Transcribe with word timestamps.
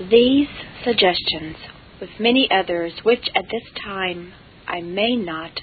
These 0.00 0.48
suggestions, 0.82 1.56
with 2.00 2.10
many 2.18 2.48
others 2.50 2.92
which 3.04 3.28
at 3.32 3.44
this 3.48 3.62
time 3.80 4.32
I 4.66 4.80
may 4.80 5.14
not 5.14 5.60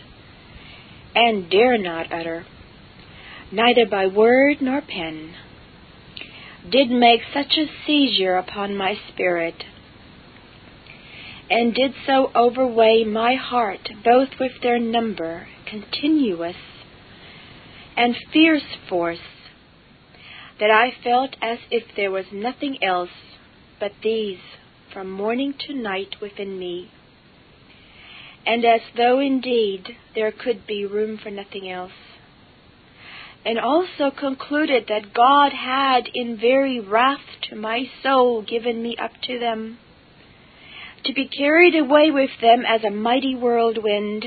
and 1.14 1.50
dare 1.50 1.78
not 1.78 2.14
utter, 2.14 2.46
neither 3.52 3.86
by 3.86 4.08
word 4.08 4.62
nor 4.62 4.82
pen, 4.82 5.34
did 6.70 6.90
make 6.90 7.20
such 7.34 7.58
a 7.58 7.70
seizure 7.86 8.36
upon 8.36 8.78
my 8.78 8.98
spirit, 9.10 9.66
and 11.50 11.74
did 11.74 11.94
so 12.08 12.32
overweigh 12.34 13.04
my 13.04 13.36
heart 13.36 13.90
both 14.02 14.30
with 14.40 14.54
their 14.62 14.80
number, 14.80 15.50
continuous, 15.70 16.56
and 17.98 18.16
fierce 18.32 18.78
force, 18.88 19.20
that 20.58 20.72
I 20.72 20.94
felt 21.04 21.36
as 21.42 21.60
if 21.70 21.84
there 21.98 22.12
was 22.12 22.26
nothing 22.32 22.82
else 22.82 23.10
but 23.82 23.92
these 24.04 24.38
from 24.94 25.10
morning 25.10 25.56
to 25.68 25.74
night 25.74 26.16
within 26.22 26.58
me, 26.60 26.92
and 28.46 28.64
as 28.64 28.82
though 28.96 29.20
indeed 29.20 29.98
there 30.14 30.32
could 30.32 30.68
be 30.68 30.86
room 30.86 31.18
for 31.18 31.32
nothing 31.32 31.70
else. 31.70 31.92
And 33.44 33.58
also 33.60 34.12
concluded 34.12 34.86
that 34.88 35.16
God 35.16 35.52
had 35.52 36.08
in 36.14 36.38
very 36.38 36.80
wrath 36.80 37.26
to 37.50 37.56
my 37.56 37.90
soul 38.04 38.44
given 38.44 38.84
me 38.84 38.96
up 38.98 39.12
to 39.24 39.40
them, 39.40 39.80
to 41.04 41.14
be 41.14 41.28
carried 41.28 41.76
away 41.76 42.12
with 42.12 42.30
them 42.40 42.64
as 42.68 42.84
a 42.84 42.92
mighty 42.92 43.36
whirlwind, 43.36 44.26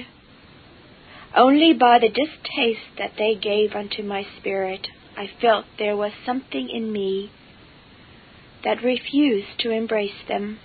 only 1.36 1.72
by 1.72 2.00
the 2.00 2.08
distaste 2.08 2.98
that 2.98 3.12
they 3.16 3.36
gave 3.36 3.76
unto 3.76 4.02
my 4.02 4.26
spirit, 4.40 4.88
I 5.16 5.30
felt 5.40 5.66
there 5.78 5.96
was 5.96 6.12
something 6.26 6.68
in 6.68 6.92
me 6.92 7.30
that 8.64 8.82
refused 8.82 9.58
to 9.60 9.70
embrace 9.70 10.26
them. 10.28 10.58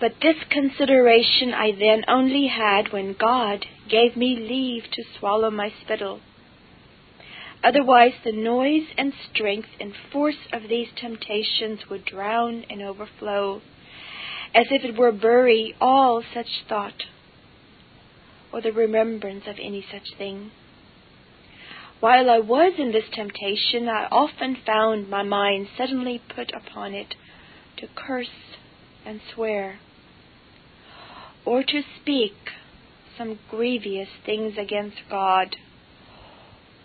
But 0.00 0.14
this 0.22 0.36
consideration 0.50 1.52
I 1.52 1.72
then 1.72 2.04
only 2.06 2.46
had 2.46 2.92
when 2.92 3.16
God 3.18 3.66
gave 3.88 4.16
me 4.16 4.36
leave 4.36 4.84
to 4.92 5.02
swallow 5.18 5.50
my 5.50 5.72
spittle. 5.82 6.20
Otherwise, 7.64 8.12
the 8.24 8.32
noise 8.32 8.86
and 8.96 9.12
strength 9.32 9.68
and 9.80 9.92
force 10.12 10.46
of 10.52 10.68
these 10.68 10.88
temptations 10.94 11.80
would 11.90 12.04
drown 12.04 12.64
and 12.70 12.80
overflow, 12.80 13.60
as 14.54 14.66
if 14.70 14.84
it 14.84 14.96
were 14.96 15.10
bury 15.10 15.74
all 15.80 16.22
such 16.32 16.64
thought 16.68 17.02
or 18.52 18.60
the 18.60 18.72
remembrance 18.72 19.44
of 19.46 19.56
any 19.60 19.84
such 19.90 20.16
thing. 20.16 20.52
While 22.00 22.30
I 22.30 22.38
was 22.38 22.74
in 22.78 22.92
this 22.92 23.08
temptation, 23.12 23.88
I 23.88 24.06
often 24.12 24.56
found 24.64 25.08
my 25.10 25.24
mind 25.24 25.66
suddenly 25.76 26.22
put 26.34 26.52
upon 26.54 26.94
it 26.94 27.16
to 27.78 27.88
curse 27.96 28.28
and 29.04 29.20
swear, 29.34 29.80
or 31.44 31.64
to 31.64 31.82
speak 32.00 32.34
some 33.16 33.40
grievous 33.50 34.08
things 34.24 34.54
against 34.56 34.98
God 35.10 35.56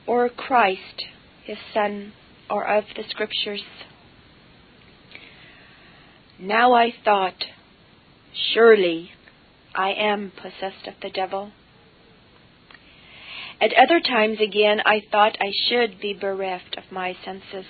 or 0.07 0.29
Christ, 0.29 1.05
his 1.43 1.57
Son, 1.73 2.13
or 2.49 2.65
of 2.67 2.85
the 2.95 3.03
Scriptures. 3.09 3.63
Now 6.39 6.73
I 6.73 6.91
thought, 7.05 7.45
surely 8.33 9.11
I 9.75 9.93
am 9.93 10.31
possessed 10.35 10.87
of 10.87 10.95
the 11.03 11.11
devil. 11.11 11.51
At 13.63 13.71
other 13.81 14.01
times 14.01 14.41
again, 14.41 14.81
I 14.85 15.03
thought 15.09 15.37
I 15.39 15.49
should 15.69 16.01
be 16.01 16.13
bereft 16.13 16.75
of 16.77 16.91
my 16.91 17.15
senses. 17.23 17.65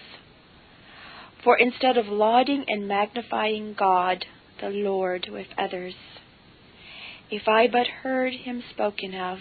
For 1.44 1.56
instead 1.56 1.98
of 1.98 2.08
lauding 2.08 2.66
and 2.68 2.88
magnifying 2.88 3.76
God, 3.76 4.26
the 4.60 4.72
Lord, 4.72 5.28
with 5.30 5.46
others, 5.56 5.94
if 7.30 7.48
I 7.48 7.68
but 7.68 7.86
heard 7.86 8.34
him 8.34 8.64
spoken 8.72 9.14
of, 9.14 9.38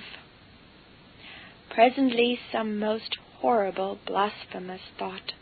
presently 1.70 2.38
some 2.52 2.78
most 2.78 3.16
horrible, 3.40 3.98
blasphemous 4.04 4.82
thought 4.98 5.32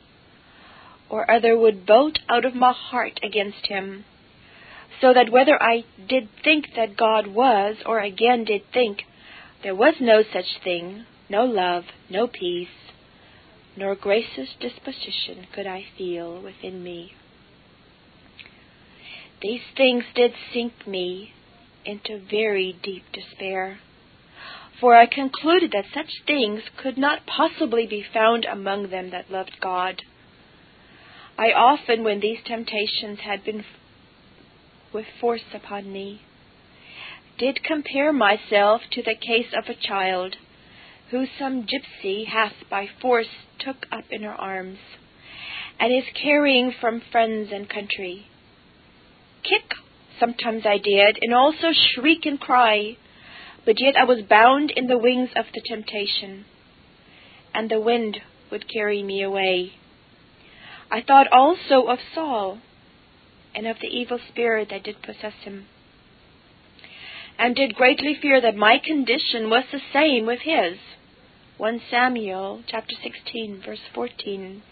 or 1.09 1.29
other 1.29 1.59
would 1.59 1.87
bolt 1.87 2.21
out 2.29 2.45
of 2.45 2.55
my 2.55 2.73
heart 2.73 3.19
against 3.21 3.67
him, 3.67 4.05
so 5.01 5.13
that 5.13 5.33
whether 5.33 5.61
I 5.61 5.83
did 6.09 6.29
think 6.45 6.67
that 6.77 6.97
God 6.97 7.27
was, 7.27 7.79
or 7.85 7.99
again 7.99 8.45
did 8.45 8.63
think 8.73 9.03
there 9.63 9.75
was 9.75 9.95
no 10.01 10.23
such 10.23 10.63
thing, 10.63 11.05
no 11.29 11.45
love, 11.45 11.85
no 12.09 12.27
peace, 12.27 12.69
nor 13.77 13.95
gracious 13.95 14.49
disposition 14.61 15.47
could 15.55 15.67
I 15.67 15.85
feel 15.97 16.41
within 16.43 16.83
me. 16.83 17.13
These 19.41 19.63
things 19.77 20.05
did 20.15 20.33
sink 20.53 20.87
me 20.87 21.33
into 21.85 22.21
very 22.31 22.77
deep 22.83 23.05
despair 23.13 23.79
for 24.81 24.97
I 24.97 25.07
concluded 25.07 25.73
that 25.73 25.85
such 25.93 26.23
things 26.27 26.63
could 26.83 26.97
not 26.97 27.27
possibly 27.27 27.87
be 27.87 28.05
found 28.15 28.47
among 28.47 28.89
them 28.89 29.11
that 29.11 29.31
loved 29.31 29.57
God. 29.61 30.03
I 31.39 31.53
often, 31.53 32.03
when 32.03 32.21
these 32.21 32.39
temptations 32.45 33.21
had 33.21 33.45
been 33.45 33.65
with 34.93 35.07
force 35.21 35.45
upon 35.55 35.93
me, 35.93 36.23
did 37.41 37.65
compare 37.65 38.13
myself 38.13 38.83
to 38.93 39.03
the 39.03 39.15
case 39.15 39.49
of 39.57 39.65
a 39.67 39.89
child 39.89 40.37
who 41.11 41.25
some 41.39 41.63
gipsy 41.63 42.27
hath 42.27 42.53
by 42.69 42.87
force 43.01 43.35
took 43.59 43.87
up 43.91 44.05
in 44.11 44.23
her 44.23 44.35
arms, 44.35 44.79
and 45.79 45.91
is 45.93 46.05
carrying 46.23 46.71
from 46.79 47.01
friends 47.11 47.49
and 47.51 47.69
country. 47.69 48.27
Kick 49.43 49.73
sometimes 50.21 50.65
I 50.67 50.77
did, 50.77 51.19
and 51.23 51.35
also 51.35 51.69
shriek 51.73 52.27
and 52.27 52.39
cry, 52.39 52.99
but 53.65 53.81
yet 53.81 53.97
I 53.97 54.05
was 54.05 54.23
bound 54.29 54.71
in 54.77 54.87
the 54.87 54.99
wings 54.99 55.31
of 55.35 55.47
the 55.55 55.63
temptation, 55.67 56.45
and 57.55 57.71
the 57.71 57.81
wind 57.81 58.19
would 58.51 58.71
carry 58.71 59.03
me 59.03 59.23
away. 59.23 59.73
I 60.91 61.01
thought 61.01 61.33
also 61.33 61.87
of 61.87 61.99
Saul 62.15 62.59
and 63.55 63.67
of 63.67 63.77
the 63.81 63.89
evil 63.89 64.21
spirit 64.29 64.69
that 64.71 64.85
did 64.85 65.03
possess 65.03 65.33
him, 65.43 65.67
and 67.41 67.57
did 67.57 67.75
greatly 67.75 68.15
fear 68.21 68.39
that 68.39 68.55
my 68.55 68.79
condition 68.79 69.49
was 69.49 69.65
the 69.73 69.81
same 69.95 70.27
with 70.27 70.41
his. 70.41 70.77
1 71.57 71.81
Samuel 71.91 72.63
chapter 72.67 72.95
16 73.03 73.63
verse 73.65 73.81
14. 73.95 74.63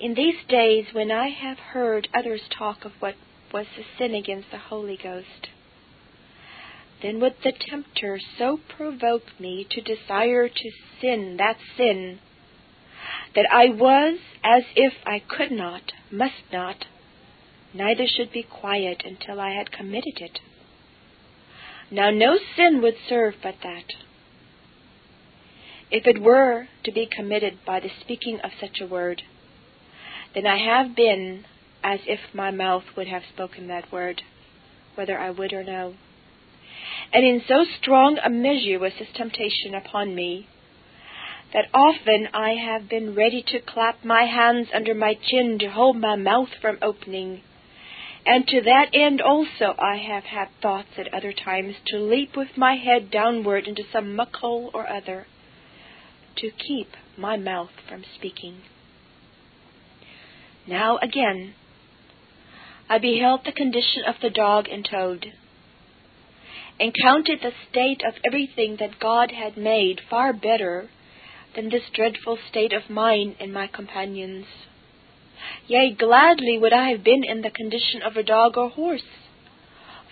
In 0.00 0.14
these 0.14 0.34
days 0.48 0.86
when 0.92 1.12
I 1.12 1.28
have 1.28 1.58
heard 1.58 2.08
others 2.12 2.40
talk 2.50 2.84
of 2.84 2.90
what 2.98 3.14
was 3.54 3.66
the 3.76 3.84
sin 3.96 4.12
against 4.12 4.50
the 4.50 4.58
Holy 4.58 4.98
Ghost, 5.00 5.50
then 7.00 7.20
would 7.20 7.36
the 7.44 7.52
tempter 7.52 8.18
so 8.36 8.58
provoke 8.76 9.38
me 9.38 9.64
to 9.70 9.80
desire 9.80 10.48
to 10.48 10.70
sin 11.00 11.36
that 11.38 11.58
sin 11.76 12.18
that 13.36 13.46
I 13.52 13.66
was 13.68 14.18
as 14.42 14.64
if 14.74 14.94
I 15.06 15.20
could 15.20 15.52
not, 15.52 15.92
must 16.10 16.42
not, 16.52 16.86
neither 17.74 18.06
should 18.06 18.32
be 18.32 18.42
quiet 18.42 19.02
until 19.04 19.40
I 19.40 19.52
had 19.52 19.72
committed 19.72 20.18
it. 20.20 20.40
Now 21.90 22.10
no 22.10 22.38
sin 22.56 22.80
would 22.82 22.96
serve 23.08 23.34
but 23.42 23.56
that. 23.62 23.84
If 25.90 26.06
it 26.06 26.22
were 26.22 26.68
to 26.84 26.92
be 26.92 27.06
committed 27.10 27.58
by 27.66 27.80
the 27.80 27.90
speaking 28.00 28.40
of 28.40 28.52
such 28.60 28.80
a 28.80 28.86
word, 28.86 29.22
then 30.34 30.46
I 30.46 30.58
have 30.58 30.94
been 30.94 31.44
as 31.82 32.00
if 32.06 32.20
my 32.32 32.50
mouth 32.50 32.84
would 32.96 33.08
have 33.08 33.22
spoken 33.32 33.66
that 33.68 33.90
word, 33.90 34.22
whether 34.94 35.18
I 35.18 35.30
would 35.30 35.52
or 35.52 35.64
no. 35.64 35.94
And 37.12 37.24
in 37.24 37.42
so 37.48 37.64
strong 37.80 38.18
a 38.22 38.30
measure 38.30 38.78
was 38.78 38.92
this 38.98 39.08
temptation 39.16 39.74
upon 39.74 40.14
me, 40.14 40.46
that 41.52 41.66
often 41.74 42.28
I 42.32 42.50
have 42.50 42.88
been 42.88 43.16
ready 43.16 43.42
to 43.48 43.60
clap 43.60 44.04
my 44.04 44.24
hands 44.24 44.68
under 44.72 44.94
my 44.94 45.14
chin 45.14 45.58
to 45.58 45.66
hold 45.66 45.96
my 45.96 46.14
mouth 46.14 46.50
from 46.60 46.78
opening. 46.80 47.42
And 48.26 48.46
to 48.48 48.60
that 48.62 48.90
end 48.92 49.20
also 49.20 49.74
I 49.78 49.96
have 49.96 50.24
had 50.24 50.48
thoughts 50.60 50.90
at 50.98 51.12
other 51.12 51.32
times 51.32 51.76
to 51.88 51.98
leap 51.98 52.36
with 52.36 52.56
my 52.56 52.76
head 52.76 53.10
downward 53.10 53.66
into 53.66 53.82
some 53.92 54.14
muck 54.14 54.36
hole 54.36 54.70
or 54.74 54.88
other, 54.88 55.26
to 56.36 56.50
keep 56.50 56.88
my 57.16 57.36
mouth 57.36 57.70
from 57.88 58.04
speaking. 58.16 58.58
Now 60.66 60.98
again, 60.98 61.54
I 62.88 62.98
beheld 62.98 63.40
the 63.44 63.52
condition 63.52 64.02
of 64.06 64.16
the 64.20 64.30
dog 64.30 64.68
and 64.68 64.84
toad 64.84 65.26
and 66.78 66.94
counted 67.02 67.40
the 67.40 67.52
state 67.70 68.02
of 68.06 68.14
everything 68.24 68.76
that 68.80 68.98
God 68.98 69.32
had 69.32 69.56
made 69.56 70.00
far 70.08 70.32
better 70.32 70.88
than 71.54 71.68
this 71.68 71.82
dreadful 71.92 72.38
state 72.48 72.72
of 72.72 72.88
mine 72.88 73.36
and 73.38 73.52
my 73.52 73.66
companions. 73.66 74.46
Yea, 75.66 75.90
gladly 75.92 76.58
would 76.58 76.72
I 76.72 76.90
have 76.90 77.04
been 77.04 77.24
in 77.24 77.42
the 77.42 77.50
condition 77.50 78.02
of 78.02 78.16
a 78.16 78.22
dog 78.22 78.58
or 78.58 78.70
horse, 78.70 79.04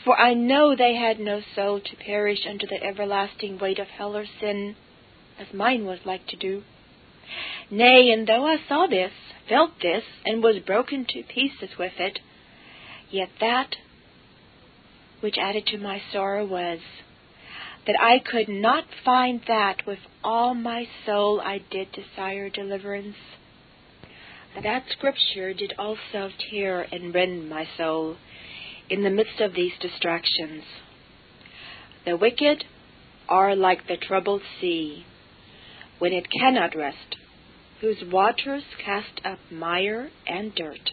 for 0.04 0.18
I 0.18 0.34
know 0.34 0.74
they 0.74 0.94
had 0.94 1.18
no 1.18 1.42
soul 1.54 1.80
to 1.80 1.96
perish 1.96 2.46
under 2.48 2.66
the 2.66 2.82
everlasting 2.82 3.58
weight 3.58 3.78
of 3.78 3.88
hell 3.88 4.16
or 4.16 4.26
sin, 4.40 4.76
as 5.38 5.52
mine 5.52 5.84
was 5.84 5.98
like 6.04 6.26
to 6.28 6.36
do. 6.36 6.62
Nay, 7.70 8.10
and 8.10 8.26
though 8.26 8.46
I 8.46 8.56
saw 8.68 8.86
this, 8.86 9.12
felt 9.48 9.72
this 9.82 10.04
and 10.24 10.42
was 10.42 10.58
broken 10.60 11.04
to 11.10 11.22
pieces 11.22 11.76
with 11.78 11.98
it, 11.98 12.20
yet 13.10 13.30
that 13.40 13.76
which 15.20 15.36
added 15.38 15.66
to 15.66 15.78
my 15.78 16.00
sorrow 16.12 16.46
was 16.46 16.78
that 17.86 17.96
I 18.00 18.18
could 18.18 18.48
not 18.48 18.84
find 19.04 19.40
that 19.48 19.86
with 19.86 19.98
all 20.22 20.54
my 20.54 20.86
soul 21.06 21.40
I 21.40 21.58
did 21.70 21.88
desire 21.92 22.50
deliverance. 22.50 23.16
That 24.62 24.84
scripture 24.90 25.54
did 25.54 25.74
also 25.78 26.30
tear 26.50 26.86
and 26.90 27.14
rend 27.14 27.48
my 27.48 27.66
soul 27.76 28.16
in 28.88 29.02
the 29.02 29.10
midst 29.10 29.40
of 29.40 29.54
these 29.54 29.72
distractions. 29.80 30.64
The 32.04 32.16
wicked 32.16 32.64
are 33.28 33.54
like 33.54 33.86
the 33.86 33.96
troubled 33.96 34.42
sea, 34.60 35.04
when 35.98 36.12
it 36.12 36.30
cannot 36.30 36.74
rest, 36.74 37.16
whose 37.80 38.02
waters 38.10 38.64
cast 38.84 39.20
up 39.24 39.38
mire 39.50 40.10
and 40.26 40.54
dirt. 40.54 40.90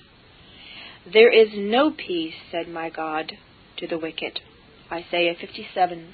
There 1.12 1.32
is 1.32 1.50
no 1.54 1.92
peace, 1.92 2.34
said 2.52 2.68
my 2.68 2.90
God, 2.90 3.32
to 3.78 3.88
the 3.88 3.98
wicked. 3.98 4.40
Isaiah 4.92 5.36
57, 5.40 6.14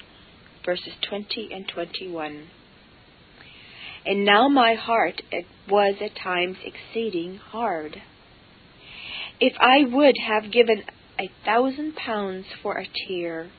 verses 0.64 0.92
20 1.08 1.50
and 1.52 1.68
21. 1.68 2.48
And 4.04 4.24
now 4.24 4.48
my 4.48 4.74
heart 4.74 5.22
was 5.68 5.94
at 6.00 6.16
times 6.16 6.56
exceeding 6.64 7.36
hard. 7.36 8.02
If 9.40 9.54
I 9.60 9.84
would 9.84 10.16
have 10.18 10.52
given 10.52 10.82
a 11.18 11.30
thousand 11.44 11.94
pounds 11.94 12.46
for 12.62 12.78
a 12.78 12.86
tear, 13.06 13.50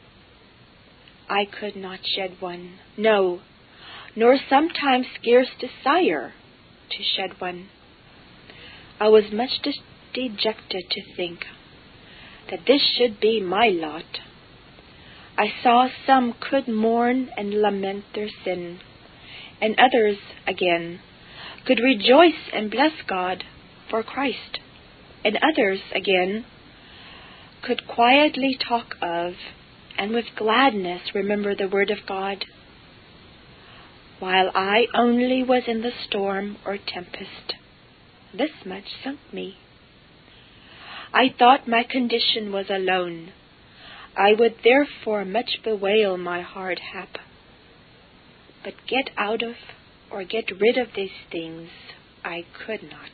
I 1.29 1.45
could 1.45 1.75
not 1.75 1.99
shed 2.15 2.37
one, 2.41 2.73
no, 2.97 3.39
nor 4.15 4.37
sometimes 4.49 5.07
scarce 5.19 5.47
desire 5.59 6.33
to 6.89 7.03
shed 7.03 7.39
one. 7.39 7.69
I 8.99 9.07
was 9.07 9.31
much 9.31 9.61
dejected 10.13 10.83
to 10.91 11.15
think 11.15 11.45
that 12.49 12.65
this 12.67 12.81
should 12.97 13.19
be 13.19 13.41
my 13.41 13.69
lot. 13.69 14.19
I 15.37 15.53
saw 15.63 15.87
some 16.05 16.35
could 16.39 16.67
mourn 16.67 17.29
and 17.35 17.61
lament 17.61 18.05
their 18.13 18.29
sin, 18.43 18.79
and 19.63 19.79
others, 19.79 20.17
again, 20.45 20.99
could 21.65 21.79
rejoice 21.79 22.49
and 22.51 22.69
bless 22.69 22.91
God 23.07 23.45
for 23.89 24.03
Christ, 24.03 24.59
and 25.23 25.37
others, 25.37 25.79
again, 25.95 26.45
could 27.61 27.87
quietly 27.87 28.57
talk 28.67 28.95
of 29.01 29.35
and 29.97 30.11
with 30.11 30.25
gladness 30.35 31.01
remember 31.15 31.55
the 31.55 31.69
Word 31.69 31.91
of 31.91 31.99
God, 32.05 32.43
while 34.19 34.51
I 34.53 34.87
only 34.93 35.43
was 35.43 35.63
in 35.65 35.81
the 35.81 35.93
storm 36.07 36.57
or 36.65 36.77
tempest. 36.77 37.53
This 38.37 38.65
much 38.65 38.85
sunk 39.01 39.19
me. 39.31 39.55
I 41.13 41.33
thought 41.39 41.69
my 41.69 41.83
condition 41.83 42.51
was 42.51 42.65
alone. 42.69 43.31
I 44.17 44.33
would 44.37 44.55
therefore 44.63 45.23
much 45.23 45.59
bewail 45.63 46.17
my 46.17 46.41
hard 46.41 46.79
hap. 46.91 47.17
But 48.63 48.73
get 48.87 49.09
out 49.17 49.43
of 49.43 49.55
or 50.09 50.23
get 50.23 50.51
rid 50.59 50.77
of 50.77 50.89
these 50.95 51.11
things 51.31 51.69
I 52.23 52.45
could 52.65 52.83
not. 52.83 53.11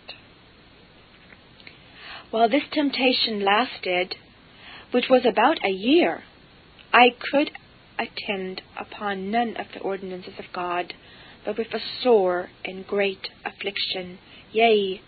While 2.32 2.50
this 2.50 2.64
temptation 2.72 3.44
lasted, 3.44 4.16
which 4.92 5.06
was 5.10 5.26
about 5.26 5.58
a 5.64 5.72
year, 5.72 6.24
I 6.94 7.10
could 7.32 7.52
attend 7.98 8.62
upon 8.80 9.32
none 9.32 9.58
of 9.58 9.68
the 9.74 9.80
ordinances 9.80 10.34
of 10.38 10.46
God, 10.54 10.94
but 11.46 11.58
with 11.58 11.74
a 11.74 11.80
sore 12.04 12.50
and 12.64 12.86
great 12.86 13.30
affliction, 13.44 14.20
yea, 14.52 15.02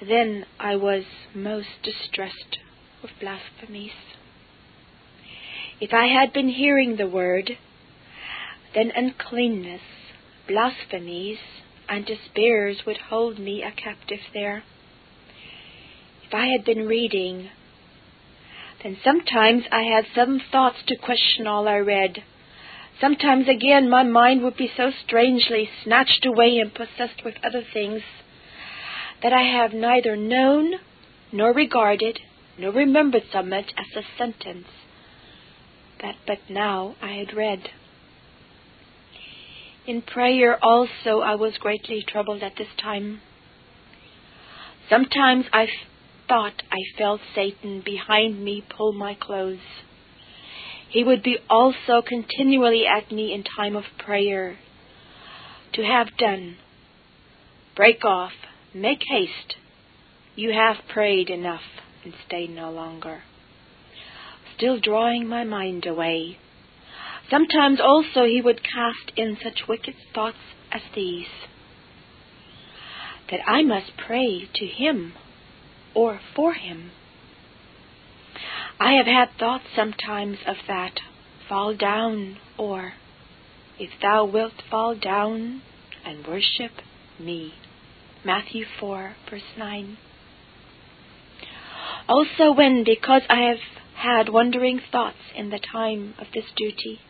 then 0.00 0.46
I 0.58 0.76
was 0.76 1.04
most 1.34 1.68
distressed 1.82 2.58
with 3.02 3.10
blasphemies. 3.20 3.90
If 5.80 5.92
I 5.92 6.06
had 6.06 6.32
been 6.32 6.48
hearing 6.48 6.96
the 6.96 7.08
word, 7.08 7.58
then 8.74 8.92
uncleanness, 8.94 9.80
blasphemies, 10.46 11.38
and 11.88 12.06
despairs 12.06 12.82
would 12.86 12.98
hold 13.08 13.38
me 13.38 13.62
a 13.62 13.72
captive 13.72 14.20
there. 14.32 14.62
If 16.26 16.34
I 16.34 16.46
had 16.46 16.64
been 16.64 16.86
reading, 16.86 17.50
then 18.82 18.96
sometimes 19.04 19.64
I 19.72 19.82
had 19.82 20.06
sudden 20.14 20.40
thoughts 20.52 20.78
to 20.86 20.96
question 20.96 21.46
all 21.46 21.66
I 21.66 21.78
read. 21.78 22.22
Sometimes 23.00 23.48
again 23.48 23.90
my 23.90 24.04
mind 24.04 24.42
would 24.42 24.56
be 24.56 24.70
so 24.76 24.90
strangely 25.04 25.68
snatched 25.82 26.24
away 26.24 26.58
and 26.58 26.72
possessed 26.72 27.24
with 27.24 27.34
other 27.42 27.62
things 27.72 28.02
that 29.22 29.32
I 29.32 29.42
have 29.42 29.72
neither 29.72 30.16
known, 30.16 30.74
nor 31.32 31.52
regarded, 31.52 32.20
nor 32.58 32.72
remembered 32.72 33.24
so 33.32 33.42
much 33.42 33.72
as 33.76 33.86
a 33.96 34.06
sentence 34.16 34.68
that 36.00 36.16
but 36.26 36.38
now 36.48 36.94
I 37.02 37.12
had 37.12 37.34
read. 37.34 37.70
In 39.86 40.02
prayer 40.02 40.58
also 40.62 41.20
I 41.20 41.34
was 41.34 41.58
greatly 41.58 42.04
troubled 42.06 42.42
at 42.42 42.56
this 42.56 42.68
time. 42.80 43.20
Sometimes 44.88 45.46
I 45.52 45.66
thought 46.28 46.62
I 46.70 46.78
felt 46.98 47.20
Satan 47.34 47.82
behind 47.84 48.44
me 48.44 48.64
pull 48.68 48.92
my 48.92 49.14
clothes. 49.14 49.58
He 50.88 51.04
would 51.04 51.22
be 51.22 51.38
also 51.48 52.02
continually 52.06 52.84
at 52.86 53.12
me 53.12 53.32
in 53.32 53.44
time 53.44 53.76
of 53.76 53.84
prayer. 53.98 54.58
To 55.74 55.82
have 55.82 56.16
done, 56.18 56.56
break 57.76 58.04
off, 58.04 58.32
Make 58.74 59.02
haste. 59.08 59.56
You 60.36 60.52
have 60.52 60.76
prayed 60.92 61.28
enough 61.28 61.64
and 62.04 62.14
stay 62.26 62.46
no 62.46 62.70
longer. 62.70 63.22
Still 64.56 64.78
drawing 64.78 65.26
my 65.26 65.42
mind 65.42 65.86
away. 65.86 66.38
Sometimes 67.30 67.80
also 67.80 68.24
he 68.24 68.40
would 68.42 68.62
cast 68.62 69.12
in 69.16 69.38
such 69.42 69.68
wicked 69.68 69.94
thoughts 70.12 70.36
as 70.72 70.82
these 70.94 71.28
that 73.30 73.40
I 73.46 73.62
must 73.62 73.92
pray 73.96 74.48
to 74.52 74.66
him 74.66 75.12
or 75.94 76.20
for 76.34 76.54
him. 76.54 76.90
I 78.80 78.94
have 78.94 79.06
had 79.06 79.38
thoughts 79.38 79.66
sometimes 79.76 80.38
of 80.46 80.56
that 80.66 80.94
fall 81.48 81.74
down, 81.74 82.38
or 82.58 82.94
if 83.78 83.90
thou 84.02 84.24
wilt 84.24 84.54
fall 84.68 84.96
down 84.96 85.62
and 86.04 86.26
worship 86.26 86.72
me. 87.18 87.54
Matthew 88.24 88.64
4, 88.80 89.14
verse 89.30 89.42
9. 89.56 89.98
Also, 92.08 92.52
when, 92.52 92.84
because 92.84 93.22
I 93.28 93.42
have 93.48 93.58
had 93.94 94.28
wandering 94.28 94.80
thoughts 94.90 95.18
in 95.36 95.50
the 95.50 95.60
time 95.60 96.14
of 96.18 96.26
this 96.34 96.46
duty, 96.56 97.00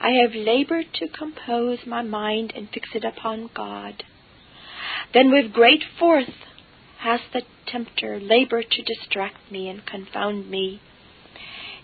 I 0.00 0.12
have 0.22 0.34
labored 0.34 0.94
to 0.94 1.08
compose 1.08 1.80
my 1.86 2.00
mind 2.00 2.54
and 2.56 2.70
fix 2.70 2.88
it 2.94 3.04
upon 3.04 3.50
God, 3.54 4.02
then 5.12 5.30
with 5.30 5.52
great 5.52 5.84
force 5.98 6.32
has 7.00 7.20
the 7.32 7.42
tempter 7.66 8.18
labored 8.18 8.70
to 8.70 8.82
distract 8.82 9.50
me 9.50 9.68
and 9.68 9.84
confound 9.84 10.50
me, 10.50 10.80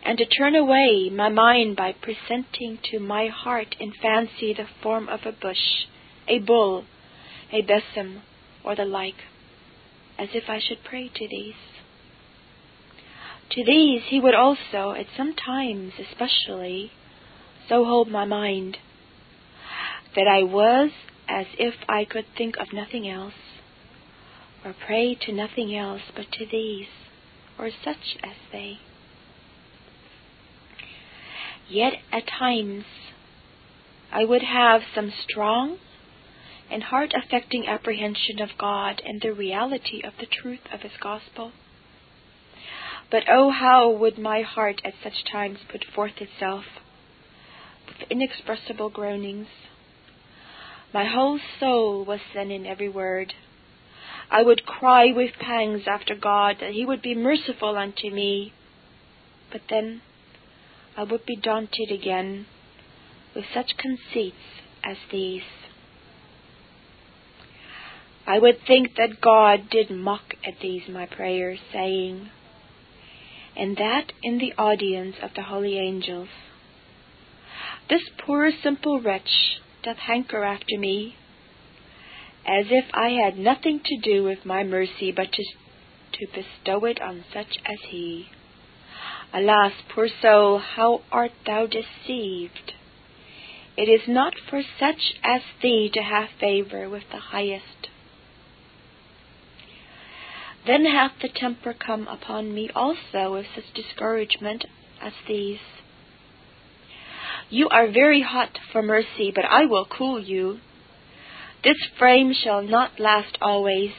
and 0.02 0.16
to 0.16 0.25
turn 0.25 0.54
away 0.54 1.11
my 1.11 1.28
mind 1.28 1.76
by 1.76 1.92
presenting 1.92 2.78
to 2.85 2.99
my 2.99 3.26
heart 3.28 3.76
in 3.78 3.92
fancy 3.92 4.54
the 4.54 4.66
form 4.82 5.08
of 5.11 5.26
a 5.26 5.32
bush, 5.32 5.85
a 6.26 6.38
bull, 6.38 6.85
a 7.52 7.61
besom, 7.61 8.23
or 8.64 8.75
the 8.75 8.85
like, 8.87 9.25
as 10.18 10.30
if 10.32 10.44
I 10.49 10.58
should 10.58 10.82
pray 10.85 11.08
to 11.08 11.28
these. 11.28 11.54
To 13.50 13.64
these 13.64 14.02
he 14.08 14.20
would 14.20 14.35
also, 14.35 14.92
at 14.92 15.06
some 15.16 15.35
times 15.35 15.92
especially, 15.99 16.92
so 17.68 17.85
hold 17.85 18.08
my 18.08 18.25
mind, 18.25 18.78
that 20.14 20.26
I 20.28 20.42
was 20.42 20.90
as 21.28 21.46
if 21.58 21.75
I 21.88 22.04
could 22.04 22.26
think 22.37 22.56
of 22.58 22.73
nothing 22.73 23.08
else, 23.08 23.35
or 24.64 24.75
pray 24.87 25.14
to 25.14 25.32
nothing 25.32 25.76
else 25.76 26.02
but 26.14 26.30
to 26.32 26.46
these, 26.50 26.87
or 27.58 27.70
such 27.85 28.16
as 28.23 28.37
they. 28.52 28.78
Yet 31.68 31.94
at 32.12 32.26
times 32.26 32.85
I 34.12 34.25
would 34.25 34.42
have 34.42 34.82
some 34.94 35.12
strong 35.28 35.78
and 36.70 36.85
heart 36.85 37.12
affecting 37.14 37.66
apprehension 37.66 38.40
of 38.40 38.50
God 38.58 39.02
and 39.04 39.20
the 39.20 39.32
reality 39.32 40.02
of 40.02 40.14
the 40.18 40.26
truth 40.26 40.61
of 40.73 40.80
His 40.80 40.92
gospel. 41.00 41.52
But 43.11 43.25
oh, 43.28 43.50
how 43.50 43.90
would 43.90 44.18
my 44.18 44.42
heart 44.42 44.80
at 44.85 44.94
such 45.02 45.25
times 45.30 45.58
put 45.70 45.85
forth 45.94 46.20
itself 46.20 46.64
with 47.87 48.11
inexpressible 48.11 48.90
groanings. 48.90 49.49
My 50.93 51.05
whole 51.05 51.38
soul 51.61 52.05
was 52.05 52.21
in 52.35 52.66
every 52.66 52.88
word. 52.88 53.35
I 54.31 54.43
would 54.43 54.66
cry 54.66 55.12
with 55.12 55.33
pangs 55.38 55.83
after 55.87 56.14
God 56.14 56.57
that 56.61 56.73
He 56.73 56.85
would 56.85 57.02
be 57.02 57.14
merciful 57.14 57.76
unto 57.76 58.11
me. 58.11 58.52
But 59.52 59.62
then 59.71 60.02
I 60.97 61.05
would 61.05 61.26
be 61.26 61.37
daunted 61.37 61.90
again 61.90 62.47
with 63.35 63.45
such 63.52 63.76
conceits 63.76 64.37
as 64.83 64.97
these. 65.12 65.43
I 68.26 68.38
would 68.38 68.59
think 68.66 68.97
that 68.97 69.21
God 69.21 69.71
did 69.71 69.90
mock 69.90 70.35
at 70.45 70.55
these 70.61 70.83
my 70.88 71.07
prayers, 71.07 71.61
saying, 71.73 72.31
and 73.57 73.76
that 73.76 74.12
in 74.23 74.38
the 74.38 74.52
audience 74.59 75.16
of 75.23 75.31
the 75.37 75.43
holy 75.43 75.78
angels, 75.78 76.28
This 77.88 78.02
poor 78.19 78.50
simple 78.50 79.00
wretch 79.00 79.61
doth 79.85 79.99
hanker 79.99 80.43
after 80.43 80.76
me, 80.76 81.14
as 82.45 82.66
if 82.71 82.87
I 82.93 83.11
had 83.11 83.38
nothing 83.38 83.81
to 83.85 83.97
do 83.99 84.25
with 84.25 84.45
my 84.45 84.64
mercy 84.64 85.12
but 85.12 85.31
to, 85.33 85.45
to 86.14 86.26
bestow 86.26 86.85
it 86.85 87.00
on 87.00 87.25
such 87.33 87.59
as 87.64 87.78
he. 87.88 88.28
Alas, 89.33 89.73
poor 89.88 90.09
soul, 90.09 90.59
how 90.59 91.02
art 91.12 91.33
thou 91.45 91.66
deceived! 91.66 92.75
It 93.76 93.88
is 93.88 94.09
not 94.09 94.35
for 94.49 94.62
such 94.81 95.14
as 95.23 95.43
thee 95.62 95.90
to 95.93 96.02
have 96.02 96.31
favor 96.40 96.88
with 96.88 97.05
the 97.12 97.19
highest. 97.19 97.88
Then 100.66 100.87
hath 100.87 101.12
the 101.21 101.28
temper 101.28 101.75
come 101.75 102.09
upon 102.09 102.52
me 102.52 102.71
also 102.75 103.35
with 103.35 103.47
such 103.55 103.73
discouragement 103.75 104.64
as 105.00 105.12
these. 105.28 105.61
You 107.48 107.68
are 107.68 107.90
very 107.90 108.22
hot 108.22 108.58
for 108.72 108.82
mercy, 108.82 109.32
but 109.34 109.44
I 109.44 109.66
will 109.66 109.86
cool 109.86 110.20
you. 110.20 110.58
This 111.62 111.76
frame 111.98 112.32
shall 112.34 112.62
not 112.62 112.98
last 112.98 113.38
always. 113.40 113.92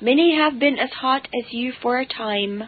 Many 0.00 0.36
have 0.36 0.58
been 0.58 0.78
as 0.78 0.90
hot 0.90 1.26
as 1.26 1.52
you 1.52 1.72
for 1.82 1.98
a 1.98 2.06
time, 2.06 2.64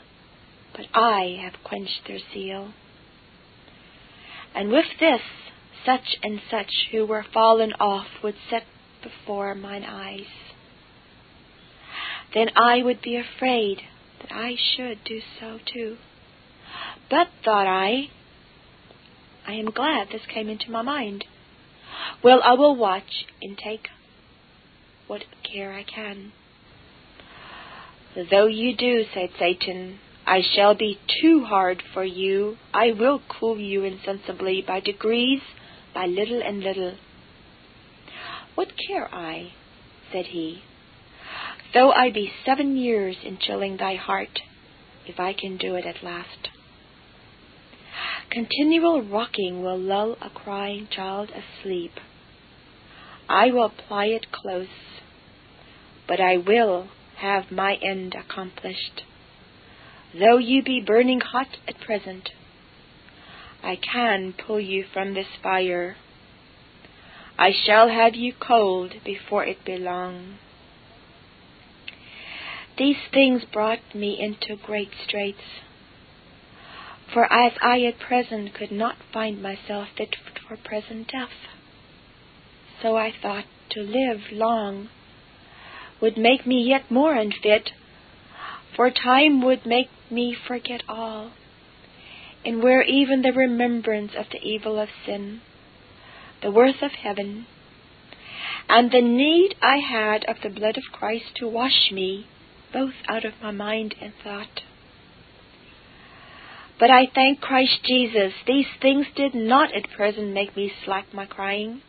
but 0.76 0.86
I 0.94 1.38
have 1.42 1.62
quenched 1.64 2.06
their 2.06 2.18
zeal. 2.32 2.72
And 4.54 4.70
with 4.70 4.86
this, 4.98 5.20
such 5.86 6.16
and 6.22 6.40
such 6.50 6.70
who 6.90 7.06
were 7.06 7.24
fallen 7.32 7.72
off 7.80 8.06
would 8.22 8.36
set 8.48 8.64
before 9.02 9.54
mine 9.54 9.84
eyes 9.84 10.26
then 12.34 12.48
I 12.56 12.82
would 12.82 13.02
be 13.02 13.16
afraid 13.16 13.78
that 14.20 14.32
I 14.32 14.54
should 14.76 15.02
do 15.04 15.20
so 15.40 15.58
too. 15.72 15.96
But, 17.08 17.28
thought 17.44 17.66
I, 17.66 18.10
I 19.50 19.54
am 19.54 19.70
glad 19.70 20.08
this 20.08 20.26
came 20.32 20.48
into 20.48 20.70
my 20.70 20.82
mind. 20.82 21.24
Well, 22.22 22.40
I 22.44 22.54
will 22.54 22.76
watch 22.76 23.26
and 23.42 23.58
take 23.58 23.88
what 25.08 25.24
care 25.42 25.72
I 25.72 25.82
can. 25.82 26.32
Though 28.30 28.46
you 28.46 28.76
do, 28.76 29.04
said 29.12 29.30
Satan, 29.38 29.98
I 30.24 30.40
shall 30.54 30.76
be 30.76 31.00
too 31.20 31.44
hard 31.44 31.82
for 31.92 32.04
you. 32.04 32.58
I 32.72 32.92
will 32.92 33.20
cool 33.28 33.58
you 33.58 33.82
insensibly 33.82 34.62
by 34.62 34.78
degrees, 34.78 35.40
by 35.92 36.06
little 36.06 36.40
and 36.40 36.60
little. 36.60 36.94
What 38.54 38.68
care 38.86 39.12
I? 39.12 39.52
said 40.12 40.26
he 40.26 40.62
though 41.72 41.92
I 41.92 42.10
be 42.10 42.32
seven 42.44 42.76
years 42.76 43.16
in 43.24 43.38
chilling 43.38 43.76
thy 43.76 43.94
heart, 43.94 44.40
if 45.06 45.20
I 45.20 45.32
can 45.32 45.56
do 45.56 45.76
it 45.76 45.86
at 45.86 46.02
last. 46.02 46.48
Continual 48.30 49.02
rocking 49.02 49.60
will 49.60 49.76
lull 49.78 50.16
a 50.22 50.30
crying 50.30 50.86
child 50.88 51.30
asleep. 51.30 51.90
I 53.28 53.50
will 53.50 53.70
ply 53.70 54.06
it 54.06 54.30
close, 54.30 54.68
but 56.06 56.20
I 56.20 56.36
will 56.36 56.88
have 57.16 57.50
my 57.50 57.74
end 57.82 58.14
accomplished. 58.14 59.02
Though 60.16 60.38
you 60.38 60.62
be 60.62 60.80
burning 60.80 61.20
hot 61.20 61.58
at 61.66 61.80
present, 61.80 62.30
I 63.64 63.76
can 63.76 64.32
pull 64.32 64.60
you 64.60 64.84
from 64.92 65.14
this 65.14 65.28
fire. 65.42 65.96
I 67.36 67.50
shall 67.50 67.88
have 67.88 68.14
you 68.14 68.32
cold 68.32 68.94
before 69.04 69.44
it 69.44 69.64
be 69.64 69.76
long. 69.76 70.38
These 72.78 73.08
things 73.12 73.42
brought 73.52 73.92
me 73.92 74.18
into 74.20 74.54
great 74.54 74.90
straits. 75.04 75.42
For 77.12 77.30
as 77.32 77.52
I 77.60 77.82
at 77.84 77.98
present 77.98 78.54
could 78.54 78.70
not 78.70 78.96
find 79.12 79.42
myself 79.42 79.88
fit 79.96 80.14
for 80.46 80.56
present 80.56 81.08
death, 81.10 81.48
so 82.80 82.96
I 82.96 83.10
thought 83.10 83.46
to 83.70 83.80
live 83.80 84.30
long 84.30 84.88
would 86.00 86.16
make 86.16 86.46
me 86.46 86.62
yet 86.62 86.90
more 86.90 87.14
unfit, 87.14 87.72
for 88.76 88.90
time 88.90 89.42
would 89.42 89.66
make 89.66 89.90
me 90.08 90.34
forget 90.34 90.82
all, 90.88 91.32
and 92.44 92.62
where 92.62 92.82
even 92.82 93.22
the 93.22 93.32
remembrance 93.32 94.12
of 94.16 94.26
the 94.30 94.42
evil 94.42 94.78
of 94.78 94.88
sin, 95.04 95.40
the 96.42 96.50
worth 96.50 96.80
of 96.80 96.92
heaven, 96.92 97.46
and 98.68 98.92
the 98.92 99.02
need 99.02 99.56
I 99.60 99.78
had 99.78 100.24
of 100.24 100.36
the 100.42 100.48
blood 100.48 100.78
of 100.78 100.92
Christ 100.92 101.34
to 101.36 101.48
wash 101.48 101.90
me 101.90 102.26
both 102.72 102.94
out 103.08 103.24
of 103.24 103.34
my 103.42 103.50
mind 103.50 103.96
and 104.00 104.12
thought. 104.22 104.62
But 106.80 106.90
I 106.90 107.08
thank 107.14 107.42
Christ 107.42 107.84
Jesus, 107.84 108.32
these 108.46 108.66
things 108.80 109.06
did 109.14 109.34
not 109.34 109.74
at 109.74 109.90
present 109.90 110.32
make 110.32 110.56
me 110.56 110.72
slack 110.82 111.12
my 111.12 111.26
crying, 111.26 111.82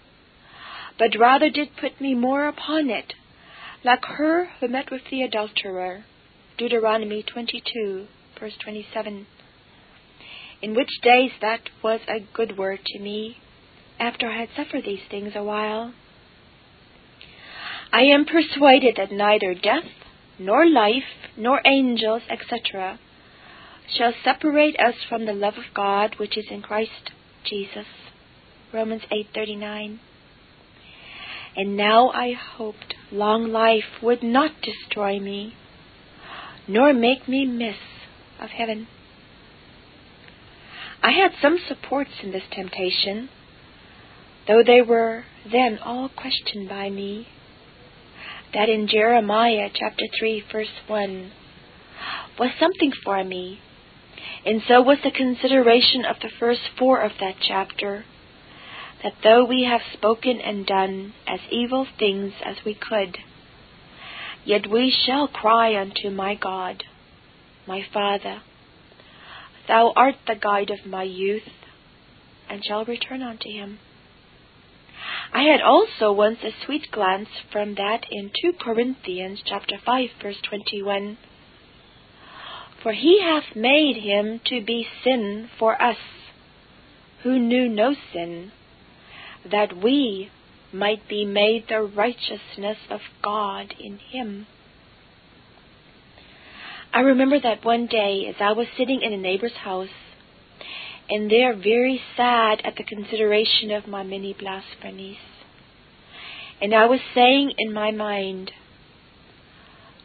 but 1.00 1.18
rather 1.18 1.50
did 1.50 1.78
put 1.80 2.02
me 2.02 2.14
more 2.14 2.46
upon 2.46 2.90
it, 2.90 3.14
like 3.86 4.04
her 4.04 4.50
who 4.60 4.68
met 4.68 4.92
with 4.92 5.04
the 5.10 5.22
adulterer, 5.22 6.04
Deuteronomy 6.58 7.24
22, 7.24 8.06
verse 8.38 8.54
27, 8.62 9.28
in 10.62 10.76
which 10.76 10.90
days 11.02 11.32
that 11.40 11.62
was 11.82 12.02
a 12.10 12.28
good 12.34 12.58
word 12.58 12.80
to 12.88 13.00
me, 13.00 13.38
after 13.98 14.28
I 14.28 14.40
had 14.40 14.50
suffered 14.58 14.84
these 14.84 15.08
things 15.10 15.32
a 15.36 15.44
while. 15.44 15.94
I 17.94 18.02
am 18.02 18.26
persuaded 18.26 18.98
that 18.98 19.14
neither 19.14 19.54
death 19.54 19.90
nor 20.38 20.68
life, 20.68 21.30
nor 21.38 21.62
angels, 21.66 22.24
etc., 22.30 23.00
shall 23.98 24.14
separate 24.24 24.80
us 24.80 24.96
from 25.08 25.26
the 25.26 25.34
love 25.34 25.56
of 25.58 25.74
God 25.74 26.16
which 26.18 26.38
is 26.38 26.46
in 26.50 26.62
Christ 26.62 27.12
Jesus. 27.44 27.88
Romans 28.74 29.04
8:39. 29.12 30.00
And 31.56 31.76
now 31.76 32.10
I 32.10 32.32
hoped 32.32 32.96
long 33.12 33.52
life 33.52 34.02
would 34.02 34.24
not 34.24 34.62
destroy 34.62 35.20
me, 35.20 35.56
nor 36.68 36.94
make 36.94 37.28
me 37.28 37.46
miss 37.46 37.76
of 38.40 38.50
heaven. 38.52 38.88
I 41.04 41.12
had 41.12 41.34
some 41.42 41.58
supports 41.68 42.12
in 42.24 42.32
this 42.32 42.44
temptation, 42.52 43.30
though 44.48 44.64
they 44.64 44.82
were 44.82 45.26
then 45.52 45.80
all 45.80 46.10
questioned 46.10 46.70
by 46.70 46.90
me 46.90 47.28
that 48.54 48.70
in 48.70 48.88
Jeremiah 48.88 49.70
chapter 49.74 50.06
3, 50.20 50.44
verse 50.52 50.80
1, 50.88 51.32
was 52.38 52.52
something 52.60 52.92
for 53.04 53.24
me, 53.24 53.60
and 54.46 54.62
so 54.68 54.82
was 54.82 54.98
the 55.04 55.12
consideration 55.12 56.06
of 56.06 56.18
the 56.22 56.30
first 56.40 56.62
four 56.78 57.02
of 57.02 57.12
that 57.20 57.36
chapter, 57.42 58.06
that 59.04 59.14
though 59.24 59.44
we 59.44 59.64
have 59.64 59.82
spoken 59.94 60.40
and 60.40 60.66
done 60.66 61.14
as 61.28 61.40
evil 61.50 61.88
things 61.98 62.34
as 62.46 62.58
we 62.66 62.74
could, 62.76 63.18
yet 64.46 64.68
we 64.70 64.92
shall 65.06 65.28
cry 65.28 65.76
unto 65.80 66.10
my 66.10 66.36
God, 66.36 66.84
my 67.68 67.84
Father, 67.94 68.42
Thou 69.68 69.94
art 69.96 70.16
the 70.28 70.36
guide 70.36 70.70
of 70.70 70.86
my 70.86 71.04
youth, 71.04 71.48
and 72.50 72.66
shall 72.66 72.84
return 72.84 73.22
unto 73.22 73.50
him. 73.50 73.80
I 75.34 75.44
had 75.44 75.62
also 75.62 76.12
once 76.12 76.40
a 76.44 76.52
sweet 76.66 76.92
glance 76.92 77.30
from 77.52 77.76
that 77.76 78.06
in 78.12 78.32
2 78.42 78.54
Corinthians 78.60 79.42
chapter 79.46 79.78
5 79.78 80.10
verse 80.22 80.42
21. 80.42 81.18
For 82.84 82.94
he 82.94 83.22
hath 83.22 83.56
made 83.56 83.98
him 83.98 84.42
to 84.46 84.62
be 84.62 84.88
sin 85.04 85.50
for 85.60 85.82
us, 85.82 85.98
who 87.24 87.38
knew 87.38 87.70
no 87.70 87.96
sin, 88.12 88.52
that 89.50 89.78
we 89.78 90.32
might 90.74 91.08
be 91.08 91.26
made 91.26 91.66
the 91.68 91.82
righteousness 91.82 92.78
of 92.90 93.02
God 93.22 93.76
in 93.80 93.98
him. 93.98 94.48
I 96.94 97.02
remember 97.02 97.40
that 97.40 97.64
one 97.64 97.88
day 97.88 98.26
as 98.28 98.36
I 98.40 98.52
was 98.52 98.68
sitting 98.78 99.02
in 99.02 99.14
a 99.14 99.18
neighbor's 99.18 99.56
house, 99.64 99.88
and 101.10 101.30
there 101.30 101.56
very 101.56 102.02
sad 102.16 102.62
at 102.64 102.76
the 102.78 102.84
consideration 102.84 103.72
of 103.72 103.88
my 103.88 104.04
many 104.04 104.34
blasphemies. 104.34 105.18
And 106.62 106.74
I 106.74 106.86
was 106.86 107.00
saying 107.14 107.54
in 107.58 107.74
my 107.74 107.92
mind, 107.92 108.52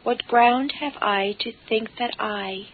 What 0.07 0.25
ground 0.25 0.71
have 0.79 0.93
I 1.01 1.35
to 1.41 1.51
think 1.67 1.89
that 1.99 2.13
I, 2.17 2.69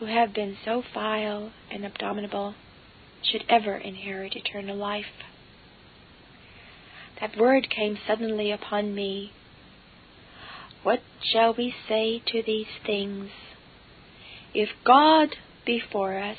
who 0.00 0.06
have 0.06 0.34
been 0.34 0.56
so 0.64 0.82
vile 0.92 1.52
and 1.70 1.86
abominable, 1.86 2.56
should 3.22 3.44
ever 3.48 3.76
inherit 3.76 4.34
eternal 4.34 4.76
life? 4.76 5.22
That 7.20 7.38
word 7.38 7.70
came 7.70 7.96
suddenly 8.04 8.50
upon 8.50 8.96
me. 8.96 9.30
What 10.82 11.02
shall 11.22 11.54
we 11.54 11.72
say 11.88 12.20
to 12.26 12.42
these 12.44 12.66
things? 12.84 13.30
If 14.52 14.70
God 14.84 15.36
be 15.64 15.80
for 15.80 16.18
us, 16.18 16.38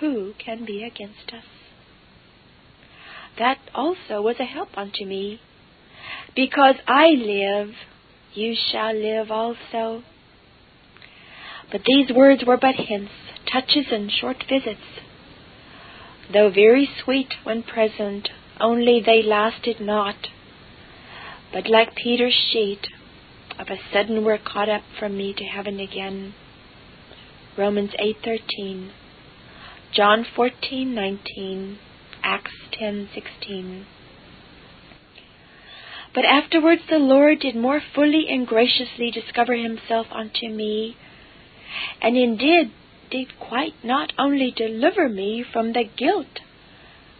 who 0.00 0.34
can 0.38 0.66
be 0.66 0.84
against 0.84 1.32
us? 1.32 1.46
That 3.38 3.56
also 3.74 4.20
was 4.20 4.36
a 4.38 4.44
help 4.44 4.76
unto 4.76 5.06
me, 5.06 5.40
Because 6.36 6.74
I 6.86 7.06
live, 7.06 7.70
you 8.34 8.54
shall 8.70 8.94
live 8.94 9.30
also. 9.30 10.02
But 11.70 11.82
these 11.84 12.10
words 12.14 12.44
were 12.46 12.56
but 12.56 12.76
hints, 12.76 13.12
touches, 13.50 13.86
and 13.90 14.10
short 14.10 14.44
visits. 14.48 14.80
Though 16.32 16.50
very 16.50 16.88
sweet 17.02 17.34
when 17.44 17.62
present, 17.62 18.28
only 18.60 19.00
they 19.04 19.22
lasted 19.22 19.80
not. 19.80 20.16
But 21.52 21.68
like 21.68 21.94
Peter's 21.94 22.34
sheet, 22.52 22.86
of 23.58 23.68
a 23.68 23.78
sudden 23.92 24.24
were 24.24 24.38
caught 24.38 24.68
up 24.68 24.82
from 24.98 25.16
me 25.16 25.34
to 25.34 25.44
heaven 25.44 25.80
again. 25.80 26.34
Romans 27.56 27.90
8:13, 27.98 28.90
John 29.92 30.24
14:19, 30.24 31.78
Acts 32.22 32.52
10:16. 32.72 33.84
But 36.18 36.24
afterwards 36.24 36.82
the 36.90 36.98
Lord 36.98 37.38
did 37.38 37.54
more 37.54 37.80
fully 37.80 38.26
and 38.28 38.44
graciously 38.44 39.12
discover 39.12 39.54
himself 39.54 40.08
unto 40.10 40.48
me, 40.48 40.96
and 42.02 42.16
indeed 42.16 42.72
did 43.08 43.38
quite 43.38 43.74
not 43.84 44.12
only 44.18 44.50
deliver 44.50 45.08
me 45.08 45.44
from 45.44 45.74
the 45.74 45.84
guilt 45.84 46.40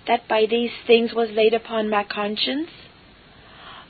that 0.09 0.26
by 0.26 0.47
these 0.47 0.73
things 0.85 1.14
was 1.14 1.31
laid 1.31 1.55
upon 1.55 1.88
my 1.88 2.02
conscience, 2.02 2.71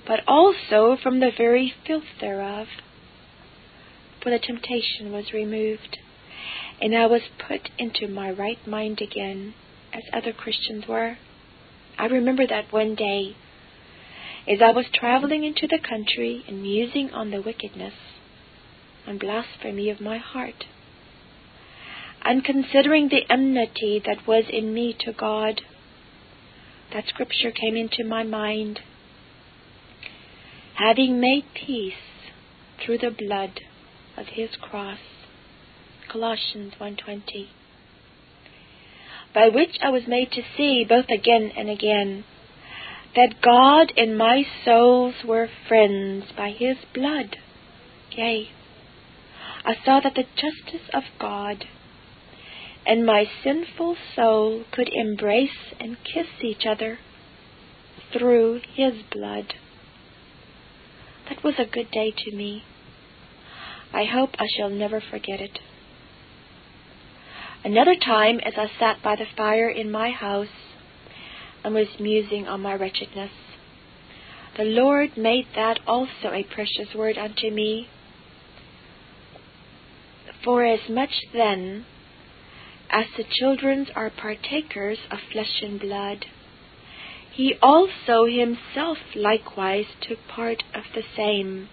but 0.07 0.21
also 0.29 0.95
from 1.03 1.21
the 1.21 1.31
very 1.35 1.73
filth 1.87 2.19
thereof. 2.21 2.67
For 4.21 4.29
the 4.29 4.39
temptation 4.39 5.11
was 5.11 5.33
removed, 5.33 5.97
and 6.83 6.95
I 6.95 7.07
was 7.07 7.23
put 7.39 7.71
into 7.79 8.09
my 8.09 8.31
right 8.31 8.61
mind 8.67 9.01
again, 9.01 9.55
as 9.91 10.03
other 10.13 10.35
Christians 10.35 10.87
were. 10.87 11.17
I 11.97 12.05
remember 12.09 12.47
that 12.47 12.71
one 12.71 12.95
day 12.95 13.37
as 14.49 14.63
I 14.63 14.71
was 14.71 14.87
traveling 14.95 15.45
into 15.45 15.67
the 15.67 15.79
country 15.79 16.43
and 16.49 16.63
musing 16.63 17.11
on 17.11 17.31
the 17.31 17.43
wickedness 17.43 17.93
and 19.07 19.21
blasphemy 19.21 19.91
of 19.91 20.01
my 20.01 20.17
heart, 20.17 20.65
and 22.23 22.43
considering 22.45 23.09
the 23.09 23.31
enmity 23.31 24.03
that 24.05 24.27
was 24.27 24.45
in 24.51 24.73
me 24.73 24.97
to 25.01 25.13
God, 25.13 25.61
that 26.93 27.07
scripture 27.07 27.51
came 27.51 27.77
into 27.77 28.05
my 28.05 28.23
mind. 28.23 28.81
Having 30.75 31.21
made 31.21 31.45
peace 31.55 31.93
through 32.81 32.99
the 32.99 33.11
blood 33.11 33.61
of 34.17 34.27
his 34.29 34.51
cross. 34.57 34.99
Colossians 36.11 36.75
1:20. 36.81 37.49
By 39.35 39.49
which 39.49 39.79
I 39.83 39.91
was 39.91 40.07
made 40.07 40.33
to 40.33 40.43
see 40.57 40.85
both 40.89 41.11
again 41.11 41.53
and 41.55 41.69
again 41.69 42.25
that 43.15 43.41
God 43.43 43.93
and 43.97 44.17
my 44.17 44.43
souls 44.65 45.15
were 45.27 45.49
friends 45.67 46.27
by 46.37 46.51
his 46.51 46.77
blood. 46.95 47.37
Yea, 48.13 48.49
I 49.65 49.75
saw 49.85 50.01
that 50.01 50.15
the 50.15 50.25
justice 50.35 50.89
of 50.93 51.05
God 51.19 51.65
and 52.87 53.05
my 53.05 53.25
sinful 53.45 53.97
soul 54.17 54.65
could 54.73 54.89
embrace 54.93 55.75
and 55.79 55.97
kiss 56.05 56.27
each 56.43 56.65
other 56.67 56.99
through 58.13 58.61
his 58.75 58.95
blood. 59.13 59.55
That 61.29 61.45
was 61.45 61.55
a 61.59 61.67
good 61.67 61.91
day 61.91 62.13
to 62.17 62.37
me. 62.37 62.63
I 63.93 64.05
hope 64.05 64.31
I 64.39 64.47
shall 64.57 64.71
never 64.71 65.01
forget 65.01 65.41
it. 65.41 65.59
Another 67.65 67.95
time, 67.95 68.41
as 68.41 68.55
I 68.57 68.71
sat 68.79 69.03
by 69.03 69.17
the 69.17 69.27
fire 69.37 69.69
in 69.69 69.91
my 69.91 70.11
house, 70.11 70.47
and 71.65 71.75
was 71.75 71.89
musing 71.99 72.47
on 72.47 72.61
my 72.63 72.75
wretchedness. 72.75 73.33
The 74.57 74.65
Lord 74.65 75.17
made 75.17 75.47
that 75.55 75.81
also 75.87 76.33
a 76.33 76.43
precious 76.43 76.95
word 76.95 77.17
unto 77.17 77.51
me. 77.51 77.89
For 80.45 80.65
as 80.65 80.89
much 80.89 81.11
then 81.33 81.85
as 82.91 83.07
the 83.17 83.25
children 83.39 83.87
are 83.95 84.11
partakers 84.11 84.99
of 85.11 85.19
flesh 85.31 85.63
and 85.63 85.79
blood, 85.79 86.27
he 87.33 87.55
also 87.63 88.25
himself 88.27 88.99
likewise 89.15 89.87
took 90.01 90.19
part 90.27 90.65
of 90.75 90.85
the 90.95 91.05
same, 91.17 91.69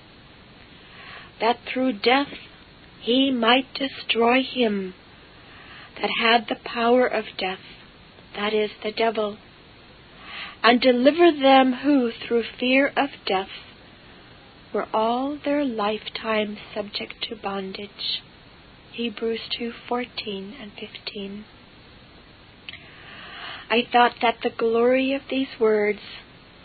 that 1.39 1.57
through 1.65 1.93
death 1.93 2.33
he 3.01 3.31
might 3.31 3.73
destroy 3.73 4.43
him 4.43 4.93
that 5.99 6.09
had 6.19 6.47
the 6.47 6.59
power 6.63 7.07
of 7.07 7.25
death, 7.37 7.59
that 8.35 8.53
is, 8.53 8.69
the 8.83 8.91
devil 8.91 9.37
and 10.65 10.81
deliver 10.81 11.31
them 11.31 11.73
who, 11.83 12.11
through 12.11 12.43
fear 12.59 12.87
of 12.97 13.09
death, 13.27 13.49
were 14.73 14.87
all 14.91 15.37
their 15.45 15.63
lifetime 15.63 16.57
subject 16.73 17.13
to 17.21 17.35
bondage. 17.35 18.23
Hebrews 18.91 19.41
2:14 19.59 20.59
and 20.59 20.71
15. 20.73 21.45
I 23.69 23.83
thought 23.91 24.15
that 24.23 24.41
the 24.41 24.49
glory 24.49 25.13
of 25.13 25.21
these 25.29 25.59
words 25.59 25.99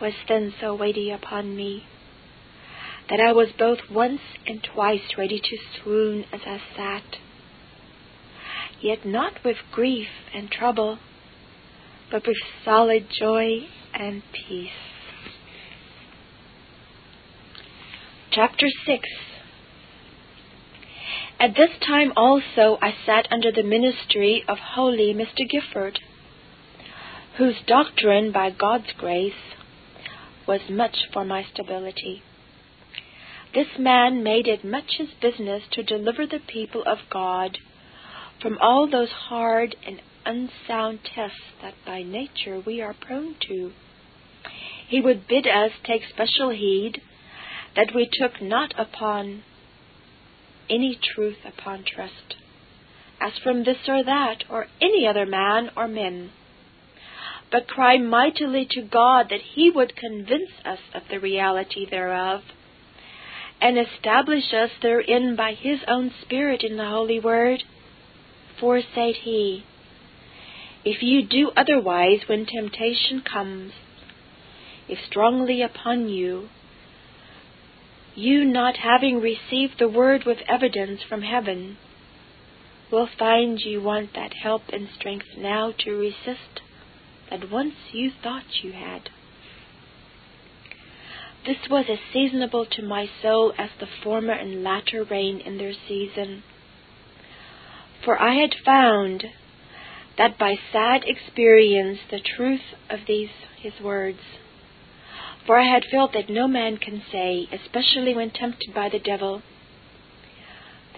was 0.00 0.14
then 0.26 0.54
so 0.58 0.74
weighty 0.74 1.10
upon 1.10 1.54
me 1.54 1.84
that 3.10 3.20
I 3.20 3.32
was 3.32 3.48
both 3.58 3.90
once 3.90 4.22
and 4.46 4.62
twice 4.62 5.18
ready 5.18 5.40
to 5.40 5.58
swoon 5.76 6.24
as 6.32 6.40
I 6.46 6.62
sat, 6.74 7.18
yet 8.80 9.04
not 9.04 9.44
with 9.44 9.58
grief 9.70 10.08
and 10.32 10.50
trouble, 10.50 10.98
but 12.10 12.26
with 12.26 12.38
solid 12.64 13.10
joy 13.10 13.68
and 13.94 14.22
peace. 14.32 14.70
Chapter 18.32 18.66
6 18.86 19.08
At 21.40 21.56
this 21.56 21.70
time 21.86 22.12
also 22.16 22.78
I 22.80 22.94
sat 23.04 23.26
under 23.30 23.50
the 23.50 23.62
ministry 23.62 24.44
of 24.48 24.58
holy 24.58 25.12
Mr. 25.14 25.48
Gifford, 25.50 25.98
whose 27.38 27.56
doctrine, 27.66 28.32
by 28.32 28.50
God's 28.50 28.92
grace, 28.96 29.32
was 30.46 30.60
much 30.68 30.96
for 31.12 31.24
my 31.24 31.44
stability. 31.52 32.22
This 33.52 33.78
man 33.78 34.22
made 34.22 34.46
it 34.46 34.64
much 34.64 34.96
his 34.98 35.08
business 35.20 35.62
to 35.72 35.82
deliver 35.82 36.26
the 36.26 36.38
people 36.46 36.84
of 36.86 36.98
God 37.10 37.58
from 38.40 38.58
all 38.60 38.88
those 38.88 39.10
hard 39.10 39.74
and 39.84 40.00
unsound 40.30 41.00
tests 41.14 41.38
that 41.60 41.74
by 41.84 42.02
nature 42.02 42.62
we 42.64 42.80
are 42.80 42.94
prone 42.94 43.34
to. 43.48 43.72
He 44.88 45.00
would 45.00 45.26
bid 45.26 45.46
us 45.46 45.72
take 45.84 46.02
special 46.08 46.50
heed 46.50 47.00
that 47.74 47.92
we 47.94 48.08
took 48.10 48.40
not 48.40 48.72
upon 48.78 49.42
any 50.68 50.98
truth 51.14 51.38
upon 51.44 51.84
trust, 51.84 52.36
as 53.20 53.32
from 53.42 53.64
this 53.64 53.88
or 53.88 54.04
that, 54.04 54.44
or 54.48 54.66
any 54.80 55.06
other 55.06 55.26
man 55.26 55.70
or 55.76 55.88
men, 55.88 56.30
but 57.50 57.66
cry 57.66 57.98
mightily 57.98 58.66
to 58.70 58.82
God 58.82 59.26
that 59.30 59.40
He 59.54 59.68
would 59.68 59.96
convince 59.96 60.50
us 60.64 60.78
of 60.94 61.02
the 61.10 61.18
reality 61.18 61.88
thereof, 61.90 62.42
and 63.60 63.76
establish 63.76 64.54
us 64.54 64.70
therein 64.80 65.34
by 65.34 65.54
His 65.54 65.80
own 65.88 66.12
Spirit 66.22 66.62
in 66.62 66.76
the 66.76 66.88
Holy 66.88 67.18
Word. 67.18 67.64
For, 68.60 68.80
said 68.94 69.14
He, 69.22 69.64
if 70.84 71.02
you 71.02 71.26
do 71.26 71.50
otherwise 71.56 72.20
when 72.26 72.46
temptation 72.46 73.22
comes, 73.22 73.72
if 74.88 74.98
strongly 75.06 75.62
upon 75.62 76.08
you, 76.08 76.48
you 78.14 78.44
not 78.44 78.76
having 78.78 79.20
received 79.20 79.74
the 79.78 79.88
word 79.88 80.24
with 80.24 80.38
evidence 80.48 81.00
from 81.08 81.22
heaven, 81.22 81.76
will 82.90 83.08
find 83.18 83.60
you 83.60 83.80
want 83.80 84.14
that 84.14 84.32
help 84.42 84.62
and 84.72 84.88
strength 84.98 85.26
now 85.38 85.72
to 85.78 85.92
resist 85.92 86.60
that 87.30 87.50
once 87.50 87.74
you 87.92 88.10
thought 88.22 88.44
you 88.62 88.72
had. 88.72 89.08
This 91.46 91.68
was 91.70 91.86
as 91.88 91.98
seasonable 92.12 92.66
to 92.66 92.82
my 92.82 93.08
soul 93.22 93.54
as 93.56 93.70
the 93.78 93.86
former 94.02 94.32
and 94.32 94.62
latter 94.62 95.04
rain 95.04 95.40
in 95.40 95.56
their 95.56 95.72
season. 95.88 96.42
For 98.04 98.20
I 98.20 98.34
had 98.34 98.54
found 98.64 99.24
that 100.20 100.38
by 100.38 100.54
sad 100.70 101.00
experience 101.06 101.98
the 102.10 102.20
truth 102.36 102.60
of 102.90 102.98
these 103.08 103.30
his 103.58 103.72
words. 103.82 104.18
For 105.46 105.58
I 105.58 105.64
had 105.64 105.86
felt 105.90 106.12
that 106.12 106.28
no 106.28 106.46
man 106.46 106.76
can 106.76 107.02
say, 107.10 107.48
especially 107.50 108.14
when 108.14 108.30
tempted 108.30 108.74
by 108.74 108.90
the 108.90 108.98
devil, 108.98 109.40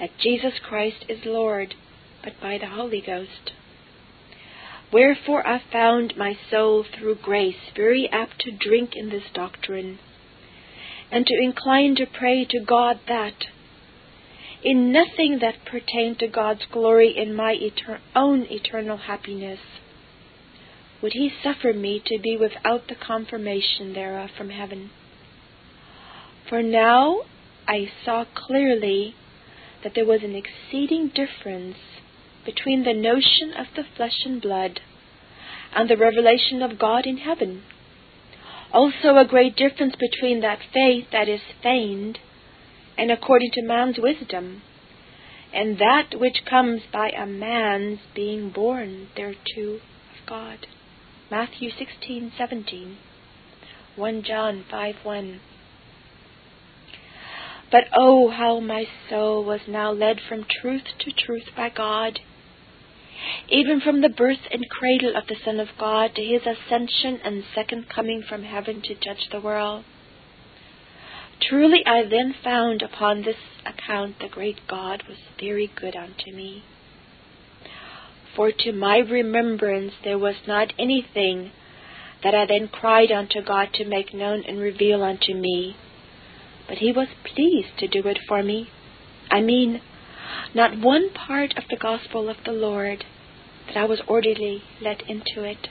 that 0.01 0.11
Jesus 0.19 0.55
Christ 0.69 1.05
is 1.09 1.21
Lord, 1.25 1.77
but 2.25 2.33
by 2.43 2.59
the 2.59 2.67
Holy 2.67 3.01
Ghost. 3.01 3.53
Wherefore 4.93 5.47
I 5.47 5.63
found 5.73 6.15
my 6.17 6.37
soul 6.51 6.85
through 6.85 7.19
grace 7.23 7.71
very 7.77 8.09
apt 8.11 8.41
to 8.41 8.51
drink 8.51 8.91
in 8.97 9.11
this 9.11 9.31
doctrine, 9.33 10.01
and 11.13 11.25
to 11.27 11.35
incline 11.41 11.95
to 11.95 12.07
pray 12.07 12.45
to 12.45 12.59
God 12.59 12.99
that, 13.07 13.45
in 14.65 14.93
nothing 14.93 15.39
that 15.41 15.65
pertained 15.65 16.19
to 16.21 16.29
God's 16.29 16.67
glory 16.71 17.17
in 17.17 17.35
my 17.35 17.59
own 18.15 18.47
eternal 18.49 18.97
happiness, 18.97 19.59
would 21.03 21.13
he 21.15 21.33
suffer 21.43 21.73
me 21.73 22.01
to 22.07 22.19
be 22.21 22.37
without 22.37 22.87
the 22.89 22.95
confirmation 22.95 23.93
thereof 23.93 24.31
from 24.37 24.51
heaven. 24.51 24.91
For 26.49 26.63
now 26.63 27.23
I 27.67 27.91
saw 28.05 28.25
clearly 28.35 29.15
that 29.83 29.95
there 29.95 30.07
was 30.07 30.23
an 30.23 30.37
exceeding 30.37 31.09
difference 31.09 31.77
between 32.45 32.85
the 32.85 32.95
notion 32.95 33.53
of 33.59 33.67
the 33.75 33.85
flesh 33.97 34.25
and 34.25 34.41
blood 34.41 34.81
and 35.75 35.89
the 35.89 35.97
revelation 35.97 36.63
of 36.63 36.79
God 36.79 37.07
in 37.07 37.19
heaven. 37.19 37.63
Also, 38.73 39.17
a 39.17 39.25
great 39.25 39.57
difference 39.57 39.95
between 39.97 40.41
that 40.41 40.61
faith 40.73 41.07
that 41.13 41.29
is 41.29 41.41
feigned 41.63 42.19
and 43.03 43.11
according 43.11 43.51
to 43.51 43.61
man's 43.61 43.99
wisdom, 43.99 44.63
and 45.53 45.77
that 45.79 46.15
which 46.15 46.45
comes 46.49 46.83
by 46.93 47.09
a 47.09 47.27
man's 47.27 47.99
being 48.15 48.49
born 48.49 49.09
thereto 49.17 49.75
of 49.75 50.25
God. 50.25 50.69
Matthew 51.29 51.71
16:17, 51.73 52.95
1 53.97 54.23
John 54.23 54.65
5:1. 54.71 55.41
But 57.73 57.89
oh, 57.93 58.29
how 58.29 58.61
my 58.61 58.87
soul 59.11 59.43
was 59.43 59.63
now 59.67 59.91
led 59.91 60.21
from 60.21 60.45
truth 60.45 60.87
to 61.01 61.11
truth 61.11 61.49
by 61.57 61.71
God, 61.71 62.21
even 63.49 63.81
from 63.81 64.01
the 64.01 64.11
birth 64.11 64.47
and 64.53 64.71
cradle 64.71 65.17
of 65.17 65.27
the 65.27 65.43
Son 65.45 65.59
of 65.59 65.77
God 65.77 66.15
to 66.15 66.23
his 66.23 66.43
ascension 66.47 67.19
and 67.25 67.43
second 67.53 67.89
coming 67.89 68.23
from 68.23 68.45
heaven 68.45 68.81
to 68.83 68.95
judge 68.95 69.29
the 69.33 69.41
world. 69.41 69.83
Truly 71.49 71.85
I 71.87 72.05
then 72.05 72.35
found 72.43 72.83
upon 72.83 73.23
this 73.23 73.37
account 73.67 74.19
the 74.21 74.29
great 74.29 74.59
God 74.69 75.03
was 75.09 75.19
very 75.41 75.71
good 75.75 75.97
unto 75.97 76.33
me. 76.33 76.63
For 78.37 78.51
to 78.51 78.73
my 78.73 78.99
remembrance 78.99 79.93
there 80.05 80.19
was 80.19 80.37
not 80.47 80.73
anything 80.79 81.53
that 82.23 82.35
I 82.35 82.47
then 82.47 82.69
cried 82.69 83.11
unto 83.11 83.43
God 83.43 83.69
to 83.75 83.85
make 83.85 84.15
known 84.15 84.45
and 84.47 84.59
reveal 84.59 85.03
unto 85.03 85.35
me 85.35 85.77
but 86.69 86.79
he 86.79 86.93
was 86.93 87.09
pleased 87.25 87.79
to 87.79 87.89
do 87.89 88.07
it 88.09 88.19
for 88.27 88.43
me. 88.43 88.69
I 89.31 89.41
mean, 89.41 89.83
not 90.55 90.79
one 90.79 91.11
part 91.13 91.55
of 91.57 91.65
the 91.69 91.77
gospel 91.77 92.29
of 92.29 92.37
the 92.45 92.53
Lord 92.53 93.05
that 93.67 93.77
I 93.77 93.85
was 93.85 94.01
orderly 94.07 94.63
let 94.81 95.03
into 95.09 95.45
it. 95.45 95.69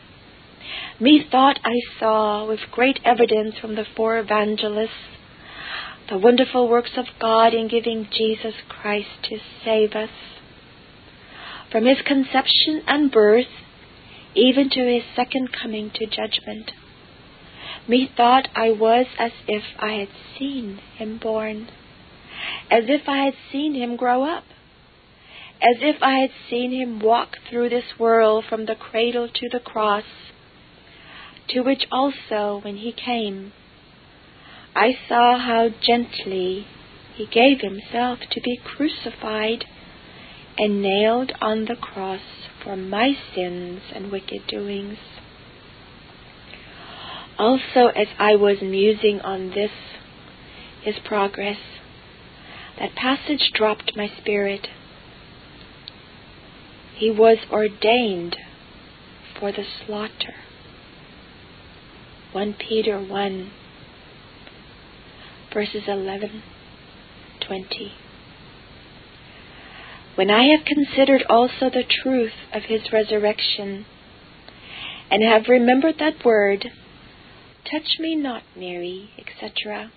Methought 0.99 1.59
I 1.63 1.79
saw 1.99 2.47
with 2.47 2.59
great 2.71 2.99
evidence 3.03 3.55
from 3.59 3.75
the 3.75 3.85
four 3.95 4.19
evangelists 4.19 5.17
the 6.11 6.17
wonderful 6.17 6.67
works 6.67 6.91
of 6.97 7.05
God 7.21 7.53
in 7.53 7.69
giving 7.69 8.05
Jesus 8.11 8.53
Christ 8.67 9.07
to 9.23 9.37
save 9.63 9.93
us. 9.93 10.09
From 11.71 11.85
his 11.85 11.99
conception 12.05 12.81
and 12.85 13.09
birth, 13.09 13.45
even 14.35 14.69
to 14.71 14.81
his 14.81 15.03
second 15.15 15.51
coming 15.53 15.89
to 15.95 16.05
judgment. 16.05 16.71
Methought 17.87 18.49
I 18.53 18.71
was 18.71 19.05
as 19.17 19.31
if 19.47 19.63
I 19.79 19.93
had 19.93 20.09
seen 20.37 20.79
him 20.97 21.17
born, 21.17 21.69
as 22.69 22.83
if 22.89 23.07
I 23.07 23.23
had 23.23 23.35
seen 23.49 23.73
him 23.73 23.95
grow 23.95 24.25
up, 24.25 24.43
as 25.61 25.77
if 25.79 26.03
I 26.03 26.15
had 26.19 26.31
seen 26.49 26.73
him 26.73 26.99
walk 26.99 27.37
through 27.49 27.69
this 27.69 27.97
world 27.97 28.43
from 28.49 28.65
the 28.65 28.75
cradle 28.75 29.29
to 29.33 29.49
the 29.49 29.61
cross, 29.61 30.03
to 31.47 31.61
which 31.61 31.85
also, 31.89 32.59
when 32.61 32.75
he 32.75 32.91
came, 32.91 33.53
I 34.75 34.97
saw 35.07 35.37
how 35.37 35.69
gently 35.81 36.65
he 37.15 37.25
gave 37.25 37.61
himself 37.61 38.19
to 38.31 38.41
be 38.41 38.57
crucified 38.63 39.65
and 40.57 40.81
nailed 40.81 41.33
on 41.41 41.65
the 41.65 41.75
cross 41.75 42.21
for 42.63 42.75
my 42.75 43.13
sins 43.35 43.81
and 43.93 44.11
wicked 44.11 44.47
doings. 44.47 44.97
Also, 47.37 47.87
as 47.87 48.07
I 48.19 48.35
was 48.35 48.61
musing 48.61 49.19
on 49.21 49.49
this, 49.49 49.71
his 50.83 50.95
progress, 51.03 51.57
that 52.79 52.95
passage 52.95 53.51
dropped 53.53 53.93
my 53.95 54.09
spirit. 54.21 54.67
He 56.95 57.09
was 57.09 57.37
ordained 57.51 58.37
for 59.39 59.51
the 59.51 59.65
slaughter. 59.85 60.35
1 62.31 62.53
Peter 62.53 62.99
1, 62.99 63.51
verses 65.53 65.83
11 65.87 66.43
20. 67.45 67.91
When 70.15 70.29
I 70.29 70.43
have 70.55 70.65
considered 70.65 71.23
also 71.29 71.69
the 71.69 71.83
truth 71.83 72.33
of 72.53 72.63
his 72.63 72.91
resurrection, 72.91 73.85
and 75.09 75.23
have 75.23 75.49
remembered 75.49 75.95
that 75.99 76.23
word, 76.23 76.71
Touch 77.69 77.99
me 77.99 78.15
not, 78.15 78.43
Mary, 78.55 79.11
etc. 79.17 79.91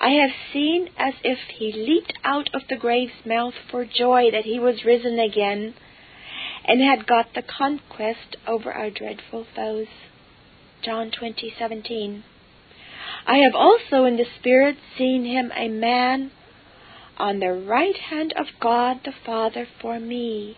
I 0.00 0.10
have 0.10 0.30
seen 0.52 0.88
as 0.96 1.14
if 1.22 1.38
he 1.58 1.72
leaped 1.72 2.14
out 2.24 2.48
of 2.54 2.62
the 2.68 2.76
grave's 2.76 3.26
mouth 3.26 3.54
for 3.70 3.84
joy 3.84 4.30
that 4.30 4.44
he 4.44 4.58
was 4.58 4.84
risen 4.84 5.18
again 5.18 5.74
and 6.64 6.80
had 6.80 7.06
got 7.06 7.34
the 7.34 7.42
conquest 7.42 8.36
over 8.46 8.72
our 8.72 8.90
dreadful 8.90 9.46
foes. 9.54 9.88
John 10.82 11.10
20:17. 11.10 12.22
I 13.26 13.38
have 13.38 13.54
also 13.54 14.04
in 14.04 14.16
the 14.16 14.26
spirit 14.38 14.76
seen 14.96 15.24
him 15.24 15.52
a 15.54 15.68
man 15.68 16.30
on 17.16 17.40
the 17.40 17.52
right 17.52 17.96
hand 17.96 18.32
of 18.36 18.46
God 18.60 19.00
the 19.04 19.12
Father 19.24 19.66
for 19.80 20.00
me. 20.00 20.56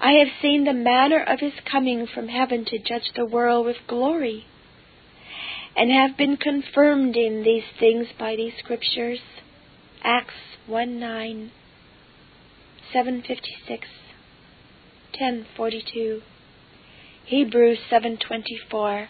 I 0.00 0.12
have 0.12 0.28
seen 0.40 0.64
the 0.64 0.72
manner 0.72 1.22
of 1.22 1.40
his 1.40 1.52
coming 1.70 2.06
from 2.06 2.28
heaven 2.28 2.64
to 2.66 2.78
judge 2.78 3.12
the 3.14 3.26
world 3.26 3.66
with 3.66 3.76
glory 3.86 4.46
and 5.76 5.90
have 5.92 6.16
been 6.16 6.36
confirmed 6.36 7.16
in 7.16 7.42
these 7.44 7.64
things 7.78 8.08
by 8.18 8.34
these 8.34 8.52
scriptures. 8.58 9.20
Acts 10.02 10.34
1 10.66 10.98
9, 10.98 11.50
756, 12.92 13.86
1042, 15.18 16.22
Hebrews 17.26 17.78
7:24, 17.90 19.08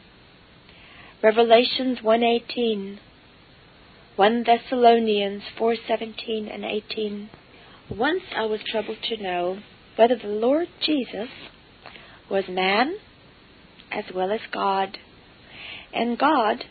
Revelations 1.20 1.98
1:18, 1.98 3.00
1 4.14 4.44
Thessalonians 4.44 5.42
4:17 5.58 6.46
and 6.48 6.64
18. 6.64 7.28
Once 7.90 8.22
I 8.36 8.44
was 8.44 8.60
troubled 8.62 9.02
to 9.02 9.16
know 9.20 9.58
whether 9.96 10.14
the 10.14 10.28
Lord 10.28 10.68
Jesus 10.80 11.28
was 12.30 12.46
man 12.46 12.98
as 13.90 14.04
well 14.14 14.30
as 14.30 14.42
God 14.52 14.98
and 15.92 16.16
God 16.16 16.66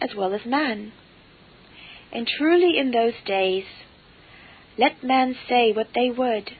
as 0.00 0.14
well 0.14 0.34
as 0.34 0.46
man. 0.46 0.92
And 2.12 2.28
truly 2.28 2.78
in 2.78 2.92
those 2.92 3.20
days, 3.26 3.64
let 4.78 5.02
man 5.02 5.34
say 5.48 5.72
what 5.72 5.88
they 5.96 6.10
would, 6.10 6.52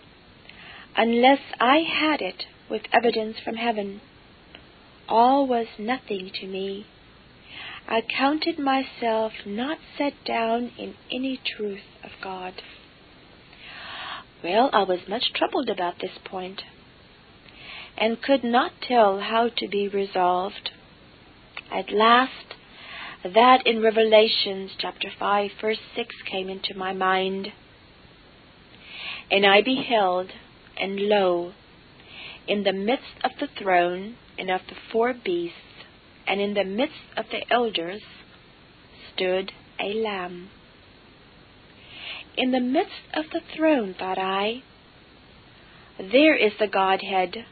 unless 0.96 1.42
I 1.60 1.82
had 1.82 2.20
it 2.20 2.46
with 2.68 2.82
evidence 2.92 3.38
from 3.38 3.54
heaven, 3.54 4.00
all 5.08 5.46
was 5.46 5.68
nothing 5.78 6.32
to 6.40 6.46
me. 6.48 6.86
I 7.88 8.02
counted 8.02 8.58
myself 8.58 9.32
not 9.44 9.78
set 9.96 10.24
down 10.24 10.72
in 10.78 10.94
any 11.10 11.40
truth 11.56 11.82
of 12.04 12.10
God. 12.22 12.62
Well, 14.42 14.70
I 14.72 14.84
was 14.84 15.00
much 15.08 15.32
troubled 15.34 15.68
about 15.68 15.98
this 16.00 16.18
point, 16.24 16.62
and 17.98 18.22
could 18.22 18.42
not 18.44 18.72
tell 18.80 19.20
how 19.20 19.48
to 19.56 19.68
be 19.68 19.88
resolved. 19.88 20.70
At 21.70 21.92
last, 21.92 22.54
that 23.22 23.66
in 23.66 23.82
Revelations 23.82 24.72
chapter 24.78 25.08
5, 25.18 25.50
verse 25.60 25.80
6 25.94 26.14
came 26.30 26.48
into 26.48 26.76
my 26.76 26.92
mind. 26.92 27.52
And 29.30 29.44
I 29.44 29.60
beheld, 29.60 30.30
and 30.76 31.00
lo, 31.00 31.52
in 32.48 32.64
the 32.64 32.72
midst 32.72 33.14
of 33.22 33.32
the 33.38 33.46
throne 33.46 34.16
and 34.38 34.50
of 34.50 34.62
the 34.68 34.76
four 34.90 35.12
beasts, 35.12 35.56
and 36.30 36.40
in 36.40 36.54
the 36.54 36.62
midst 36.62 36.94
of 37.16 37.24
the 37.32 37.42
elders, 37.52 38.02
stood 39.12 39.50
a 39.80 39.92
lamb. 39.92 40.48
In 42.36 42.52
the 42.52 42.60
midst 42.60 43.02
of 43.12 43.24
the 43.32 43.40
throne, 43.56 43.96
thought 43.98 44.16
I, 44.16 44.62
there 45.98 46.36
is 46.36 46.52
the 46.60 46.68
Godhead. 46.68 47.44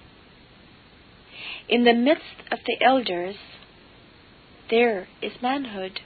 In 1.68 1.82
the 1.82 1.92
midst 1.92 2.22
of 2.52 2.60
the 2.64 2.76
elders, 2.80 3.34
there 4.70 5.08
is 5.20 5.32
manhood. 5.42 5.98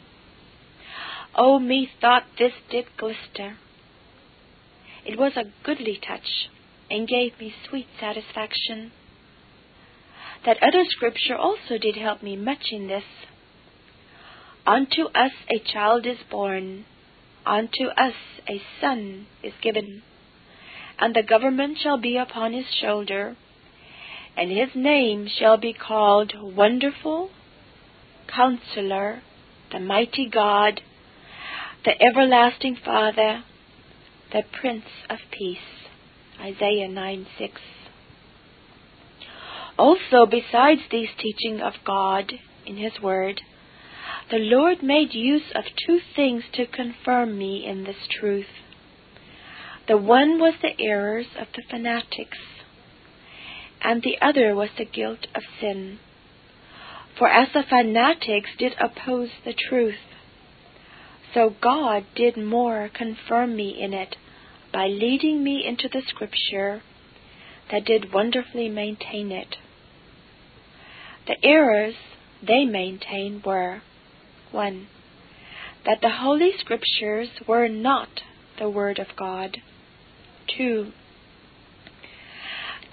Oh, 1.34 1.58
methought 1.58 2.24
this 2.38 2.54
did 2.70 2.86
glister. 2.96 3.58
It 5.04 5.18
was 5.18 5.32
a 5.36 5.52
goodly 5.62 6.00
touch, 6.00 6.48
and 6.90 7.06
gave 7.06 7.38
me 7.38 7.52
sweet 7.68 7.88
satisfaction. 8.00 8.92
That 10.44 10.62
other 10.62 10.84
scripture 10.88 11.36
also 11.36 11.78
did 11.80 11.96
help 11.96 12.22
me 12.22 12.36
much 12.36 12.72
in 12.72 12.88
this. 12.88 13.04
Unto 14.66 15.04
us 15.14 15.32
a 15.48 15.58
child 15.58 16.06
is 16.06 16.18
born, 16.30 16.84
unto 17.46 17.86
us 17.96 18.14
a 18.48 18.60
son 18.80 19.26
is 19.42 19.52
given, 19.60 20.02
and 20.98 21.14
the 21.14 21.22
government 21.22 21.78
shall 21.82 21.98
be 21.98 22.16
upon 22.16 22.52
his 22.52 22.66
shoulder, 22.80 23.36
and 24.36 24.50
his 24.50 24.70
name 24.74 25.28
shall 25.28 25.56
be 25.56 25.72
called 25.72 26.32
Wonderful, 26.40 27.30
Counselor, 28.28 29.22
the 29.72 29.80
Mighty 29.80 30.28
God, 30.28 30.80
the 31.84 32.00
everlasting 32.00 32.76
Father, 32.84 33.44
the 34.32 34.42
Prince 34.60 34.86
of 35.10 35.18
Peace. 35.30 35.58
Isaiah 36.40 36.88
9 36.88 37.26
6. 37.38 37.60
Also, 39.78 40.26
besides 40.26 40.82
these 40.90 41.08
teaching 41.18 41.60
of 41.60 41.74
God 41.84 42.32
in 42.66 42.76
His 42.76 43.00
Word, 43.02 43.40
the 44.30 44.38
Lord 44.38 44.82
made 44.82 45.14
use 45.14 45.50
of 45.54 45.64
two 45.86 46.00
things 46.14 46.44
to 46.54 46.66
confirm 46.66 47.36
me 47.38 47.66
in 47.66 47.84
this 47.84 48.08
truth. 48.08 48.46
The 49.88 49.96
one 49.96 50.38
was 50.38 50.54
the 50.62 50.78
errors 50.80 51.26
of 51.38 51.48
the 51.54 51.62
fanatics, 51.68 52.38
and 53.80 54.02
the 54.02 54.16
other 54.20 54.54
was 54.54 54.70
the 54.78 54.84
guilt 54.84 55.26
of 55.34 55.42
sin. 55.60 55.98
For 57.18 57.28
as 57.28 57.48
the 57.52 57.64
fanatics 57.68 58.50
did 58.58 58.74
oppose 58.80 59.30
the 59.44 59.54
truth, 59.54 59.98
so 61.34 61.54
God 61.60 62.04
did 62.14 62.36
more 62.36 62.90
confirm 62.92 63.56
me 63.56 63.76
in 63.80 63.92
it 63.92 64.16
by 64.72 64.86
leading 64.86 65.42
me 65.42 65.64
into 65.66 65.88
the 65.88 66.02
Scripture 66.06 66.82
that 67.72 67.86
did 67.86 68.12
wonderfully 68.12 68.68
maintain 68.68 69.32
it. 69.32 69.56
The 71.26 71.42
errors 71.42 71.94
they 72.46 72.64
maintained 72.64 73.44
were 73.44 73.80
1. 74.50 74.86
That 75.86 76.00
the 76.02 76.10
Holy 76.20 76.52
Scriptures 76.58 77.28
were 77.48 77.68
not 77.68 78.08
the 78.58 78.68
Word 78.68 78.98
of 78.98 79.16
God. 79.16 79.56
2. 80.56 80.92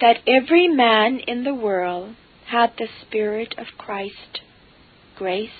That 0.00 0.20
every 0.26 0.66
man 0.66 1.20
in 1.26 1.44
the 1.44 1.54
world 1.54 2.14
had 2.46 2.72
the 2.78 2.88
Spirit 3.02 3.54
of 3.58 3.66
Christ, 3.76 4.40
grace, 5.16 5.50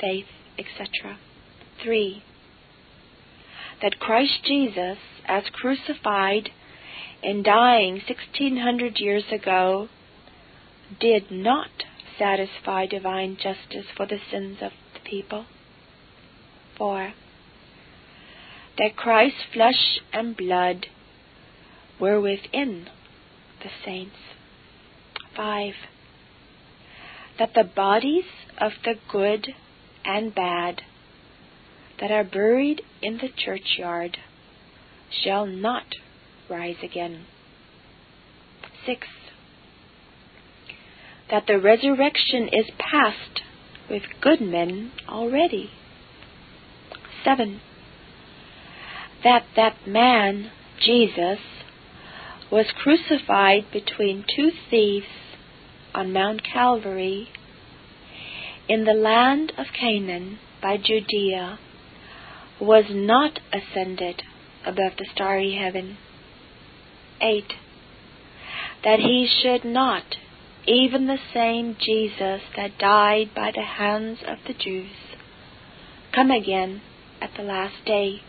faith, 0.00 0.26
etc. 0.58 1.18
3. 1.82 2.22
That 3.80 4.00
Christ 4.00 4.40
Jesus, 4.44 4.98
as 5.26 5.44
crucified 5.52 6.50
and 7.26 7.42
dying 7.42 7.94
1600 8.06 9.00
years 9.00 9.24
ago, 9.32 9.88
did 11.00 11.28
not 11.28 11.70
satisfy 12.16 12.86
divine 12.86 13.36
justice 13.36 13.86
for 13.96 14.06
the 14.06 14.20
sins 14.30 14.58
of 14.62 14.70
the 14.94 15.00
people. 15.00 15.44
4. 16.78 17.12
That 18.78 18.96
Christ's 18.96 19.40
flesh 19.52 19.98
and 20.12 20.36
blood 20.36 20.86
were 21.98 22.20
within 22.20 22.86
the 23.60 23.70
saints. 23.84 24.16
5. 25.34 25.72
That 27.40 27.54
the 27.54 27.64
bodies 27.64 28.24
of 28.60 28.70
the 28.84 28.94
good 29.10 29.48
and 30.04 30.32
bad 30.32 30.82
that 31.98 32.12
are 32.12 32.22
buried 32.22 32.82
in 33.02 33.14
the 33.14 33.30
churchyard 33.36 34.16
shall 35.10 35.44
not 35.44 35.86
rise 36.48 36.76
again. 36.82 37.24
6. 38.84 39.06
That 41.30 41.46
the 41.46 41.58
resurrection 41.58 42.48
is 42.52 42.66
past 42.78 43.42
with 43.90 44.02
good 44.20 44.40
men 44.40 44.92
already. 45.08 45.70
7. 47.24 47.60
That 49.24 49.44
that 49.56 49.76
man, 49.86 50.50
Jesus, 50.80 51.38
was 52.50 52.66
crucified 52.80 53.64
between 53.72 54.24
two 54.34 54.50
thieves 54.70 55.06
on 55.94 56.12
Mount 56.12 56.42
Calvary 56.44 57.28
in 58.68 58.84
the 58.84 58.92
land 58.92 59.52
of 59.56 59.66
Canaan 59.78 60.38
by 60.62 60.76
Judea 60.76 61.58
was 62.60 62.84
not 62.90 63.38
ascended 63.52 64.22
above 64.64 64.92
the 64.98 65.06
starry 65.12 65.58
heaven. 65.60 65.96
8. 67.20 67.44
That 68.84 68.98
he 69.00 69.28
should 69.42 69.64
not, 69.64 70.04
even 70.66 71.06
the 71.06 71.18
same 71.32 71.76
Jesus 71.78 72.42
that 72.56 72.78
died 72.78 73.30
by 73.34 73.52
the 73.54 73.62
hands 73.62 74.18
of 74.26 74.38
the 74.46 74.54
Jews, 74.54 74.90
come 76.14 76.30
again 76.30 76.82
at 77.20 77.30
the 77.36 77.42
last 77.42 77.84
day, 77.84 78.20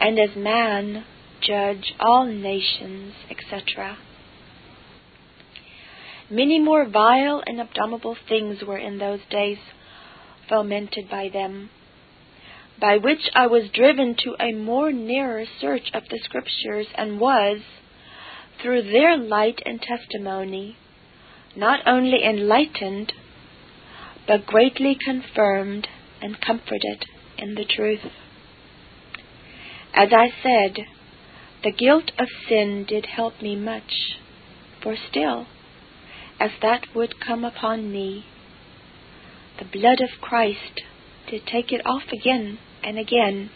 and 0.00 0.18
as 0.18 0.36
man 0.36 1.04
judge 1.40 1.94
all 2.00 2.24
nations, 2.26 3.14
etc. 3.30 3.98
Many 6.30 6.58
more 6.58 6.88
vile 6.88 7.42
and 7.46 7.60
abominable 7.60 8.16
things 8.28 8.62
were 8.66 8.78
in 8.78 8.98
those 8.98 9.20
days 9.30 9.58
fomented 10.48 11.10
by 11.10 11.28
them 11.32 11.70
by 12.80 12.96
which 12.96 13.30
I 13.34 13.46
was 13.46 13.70
driven 13.72 14.16
to 14.24 14.34
a 14.40 14.52
more 14.52 14.92
nearer 14.92 15.44
search 15.60 15.90
of 15.94 16.04
the 16.08 16.18
Scriptures, 16.24 16.86
and 16.96 17.20
was, 17.20 17.60
through 18.60 18.82
their 18.82 19.16
light 19.16 19.60
and 19.64 19.80
testimony, 19.80 20.76
not 21.56 21.80
only 21.86 22.24
enlightened, 22.24 23.12
but 24.26 24.46
greatly 24.46 24.96
confirmed 25.04 25.88
and 26.20 26.40
comforted 26.40 27.04
in 27.38 27.54
the 27.54 27.64
truth. 27.64 28.06
As 29.94 30.08
I 30.12 30.32
said, 30.42 30.86
the 31.62 31.72
guilt 31.72 32.10
of 32.18 32.28
sin 32.48 32.84
did 32.88 33.06
help 33.06 33.42
me 33.42 33.56
much, 33.56 34.18
for 34.82 34.96
still, 35.10 35.46
as 36.40 36.50
that 36.62 36.86
would 36.94 37.20
come 37.20 37.44
upon 37.44 37.92
me, 37.92 38.24
the 39.58 39.64
blood 39.64 40.00
of 40.00 40.20
Christ 40.20 40.80
did 41.32 41.46
take 41.46 41.72
it 41.72 41.80
off 41.86 42.02
again 42.12 42.58
and 42.84 42.98
again, 42.98 43.48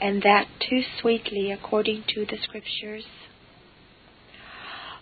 and 0.00 0.22
that 0.22 0.48
too 0.68 0.82
sweetly 1.00 1.52
according 1.52 2.02
to 2.12 2.26
the 2.26 2.36
Scriptures. 2.42 3.04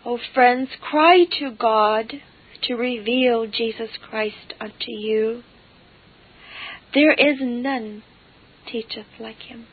O 0.04 0.16
oh, 0.16 0.18
friends, 0.34 0.68
cry 0.82 1.24
to 1.38 1.50
God 1.50 2.12
to 2.64 2.74
reveal 2.74 3.46
Jesus 3.46 3.88
Christ 4.06 4.52
unto 4.60 4.90
you. 4.90 5.42
There 6.92 7.14
is 7.14 7.38
none 7.40 8.02
teacheth 8.70 9.06
like 9.18 9.38
him. 9.38 9.66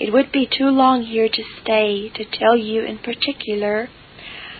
It 0.00 0.12
would 0.12 0.32
be 0.32 0.46
too 0.46 0.70
long 0.70 1.04
here 1.04 1.28
to 1.28 1.42
stay 1.62 2.10
to 2.16 2.24
tell 2.24 2.56
you 2.56 2.82
in 2.84 2.98
particular 2.98 3.88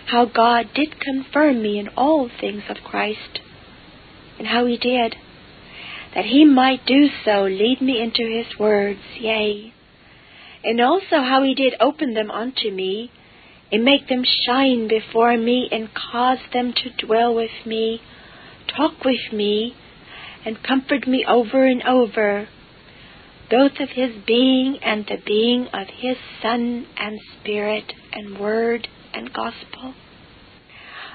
how 0.07 0.27
God 0.27 0.67
did 0.77 1.01
confirm 1.01 1.61
me 1.61 1.81
in 1.81 1.89
all 1.97 2.31
things 2.41 2.63
of 2.69 2.77
Christ, 2.85 3.41
and 4.43 4.49
how 4.49 4.67
He 4.67 4.77
did 4.77 5.15
that 6.15 6.25
he 6.27 6.45
might 6.45 6.85
do 6.87 7.09
so 7.25 7.43
lead 7.43 7.81
me 7.81 8.01
into 8.01 8.25
his 8.29 8.59
words, 8.59 9.01
yea, 9.19 9.73
and 10.63 10.81
also 10.81 11.17
how 11.23 11.43
he 11.43 11.55
did 11.55 11.75
open 11.81 12.15
them 12.15 12.31
unto 12.31 12.71
me, 12.71 13.11
and 13.71 13.85
make 13.85 14.09
them 14.09 14.23
shine 14.47 14.89
before 14.89 15.37
me, 15.39 15.69
and 15.73 15.89
cause 15.95 16.39
them 16.53 16.75
to 16.75 17.07
dwell 17.07 17.35
with 17.35 17.65
me, 17.65 18.01
talk 18.77 19.05
with 19.05 19.33
me, 19.33 19.75
and 20.45 20.63
comfort 20.63 21.07
me 21.07 21.25
over 21.27 21.65
and 21.65 21.83
over, 21.85 22.47
both 23.51 23.73
of 23.81 23.89
his 23.91 24.11
being 24.27 24.79
and 24.83 25.07
the 25.07 25.17
being 25.25 25.67
of 25.73 25.87
his 25.89 26.17
Son 26.43 26.87
and 26.99 27.19
Spirit 27.41 27.93
and 28.13 28.39
Word 28.39 28.87
and 29.15 29.33
Gospel. 29.33 29.95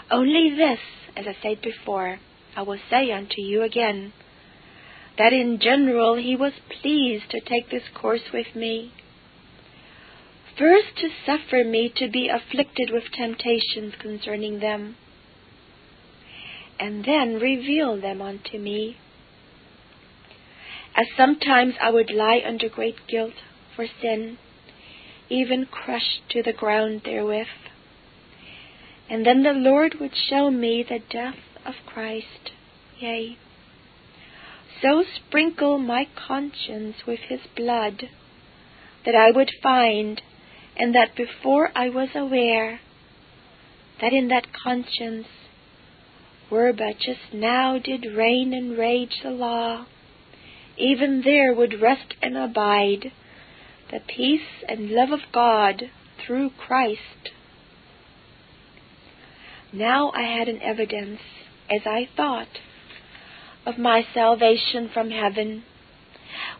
Only 0.10 0.56
this, 0.56 0.80
as 1.16 1.26
I 1.28 1.36
said 1.42 1.62
before, 1.62 2.20
I 2.58 2.64
will 2.64 2.80
say 2.90 3.12
unto 3.12 3.40
you 3.40 3.62
again 3.62 4.14
that 5.16 5.32
in 5.32 5.60
general 5.62 6.16
he 6.16 6.36
was 6.36 6.54
pleased 6.82 7.30
to 7.30 7.40
take 7.40 7.70
this 7.70 7.84
course 7.94 8.34
with 8.34 8.56
me. 8.56 8.92
First, 10.58 10.98
to 10.98 11.10
suffer 11.24 11.64
me 11.64 11.94
to 11.98 12.10
be 12.10 12.30
afflicted 12.30 12.90
with 12.92 13.12
temptations 13.12 13.94
concerning 14.00 14.60
them, 14.60 14.96
and 16.80 17.06
then 17.06 17.36
reveal 17.36 18.02
them 18.02 18.24
unto 18.24 18.58
me. 18.58 18.98
As 20.96 21.06
sometimes 21.16 21.76
I 21.80 21.92
would 21.92 22.10
lie 22.10 22.42
under 22.44 22.70
great 22.70 23.08
guilt 23.08 23.36
for 23.76 23.86
sin, 24.02 24.40
even 25.30 25.68
crushed 25.68 26.28
to 26.32 26.42
the 26.42 26.54
ground 26.54 27.02
therewith. 27.06 27.46
And 29.12 29.24
then 29.24 29.44
the 29.44 29.54
Lord 29.54 29.98
would 30.00 30.16
show 30.16 30.50
me 30.50 30.84
the 30.84 31.00
death 31.08 31.36
of 31.68 31.76
Christ, 31.86 32.52
yea, 33.00 33.38
so 34.82 35.04
sprinkle 35.16 35.78
my 35.78 36.08
conscience 36.16 36.96
with 37.06 37.20
his 37.28 37.42
blood 37.56 38.04
that 39.06 39.16
I 39.16 39.32
would 39.32 39.52
find, 39.62 40.22
and 40.78 40.96
that 40.96 41.16
before 41.16 41.72
I 41.76 41.90
was 41.90 42.10
aware, 42.16 42.80
that 44.02 44.14
in 44.14 44.28
that 44.30 44.48
conscience 44.54 45.28
were 46.52 46.72
but 46.72 47.00
just 47.00 47.34
now 47.34 47.78
did 47.78 48.06
reign 48.16 48.54
and 48.54 48.78
rage 48.78 49.20
the 49.24 49.32
law, 49.32 49.86
even 50.78 51.22
there 51.24 51.54
would 51.54 51.82
rest 51.82 52.14
and 52.22 52.38
abide 52.38 53.12
the 53.92 54.00
peace 54.08 54.64
and 54.68 54.92
love 54.92 55.12
of 55.12 55.22
God 55.32 55.84
through 56.26 56.52
Christ. 56.52 57.32
Now 59.74 60.12
I 60.16 60.24
had 60.24 60.48
an 60.48 60.62
evidence, 60.62 61.20
as 61.70 61.82
I 61.86 62.08
thought, 62.16 62.48
of 63.66 63.78
my 63.78 64.06
salvation 64.14 64.90
from 64.94 65.10
heaven, 65.10 65.64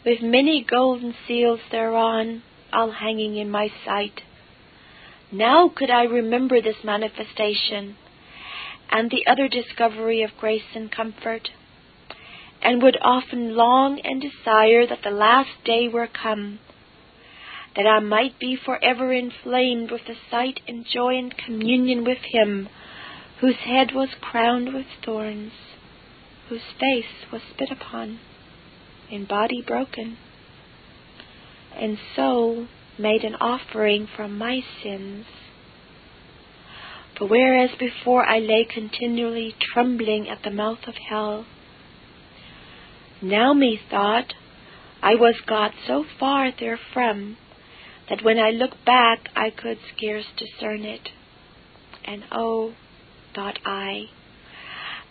with 0.06 0.22
many 0.22 0.66
golden 0.70 1.16
seals 1.28 1.62
thereon, 1.72 2.44
all 2.74 2.92
hanging 2.92 3.38
in 3.38 3.50
my 3.50 3.70
sight. 3.86 4.22
Now 5.32 5.70
could 5.74 5.90
I 5.90 6.04
remember 6.04 6.62
this 6.62 6.84
manifestation, 6.84 7.96
and 8.90 9.10
the 9.10 9.26
other 9.28 9.48
discovery 9.48 10.22
of 10.24 10.32
grace 10.40 10.76
and 10.76 10.92
comfort, 10.92 11.50
and 12.62 12.82
would 12.82 12.98
often 13.02 13.56
long 13.56 14.00
and 14.00 14.22
desire 14.22 14.86
that 14.88 15.04
the 15.04 15.12
last 15.12 15.64
day 15.64 15.88
were 15.88 16.08
come, 16.08 16.60
that 17.76 17.86
I 17.86 18.00
might 18.00 18.40
be 18.40 18.58
forever 18.58 19.14
inflamed 19.14 19.92
with 19.92 20.02
the 20.08 20.16
sight 20.32 20.60
and 20.68 20.86
joy 20.86 21.18
and 21.18 21.36
communion 21.38 22.04
with 22.04 22.20
Him 22.32 22.68
whose 23.40 23.58
head 23.58 23.92
was 23.94 24.10
crowned 24.20 24.74
with 24.74 24.86
thorns, 25.06 25.52
whose 26.50 26.62
face 26.80 27.30
was 27.32 27.42
spit 27.54 27.70
upon, 27.72 28.20
and 29.12 29.28
body 29.28 29.62
broken, 29.66 30.18
and 31.76 31.98
so 32.16 32.68
made 32.98 33.24
an 33.24 33.36
offering 33.36 34.08
for 34.16 34.28
my 34.28 34.62
sins. 34.82 35.26
For 37.18 37.28
whereas 37.28 37.72
before 37.80 38.26
I 38.26 38.40
lay 38.40 38.66
continually 38.66 39.56
trembling 39.60 40.28
at 40.30 40.44
the 40.44 40.52
mouth 40.52 40.88
of 40.88 40.96
hell, 41.10 41.46
now 43.22 43.54
methought 43.54 44.34
I 45.02 45.16
was 45.16 45.36
got 45.46 45.74
so 45.86 46.06
far 46.20 46.52
therefrom 46.52 47.38
that 48.10 48.24
when 48.24 48.40
I 48.40 48.50
look 48.52 48.84
back 48.86 49.30
I 49.36 49.50
could 49.50 49.80
scarce 49.96 50.26
discern 50.38 50.84
it. 50.84 51.10
And 52.06 52.24
oh, 52.32 52.74
thought 53.34 53.60
I, 53.66 54.06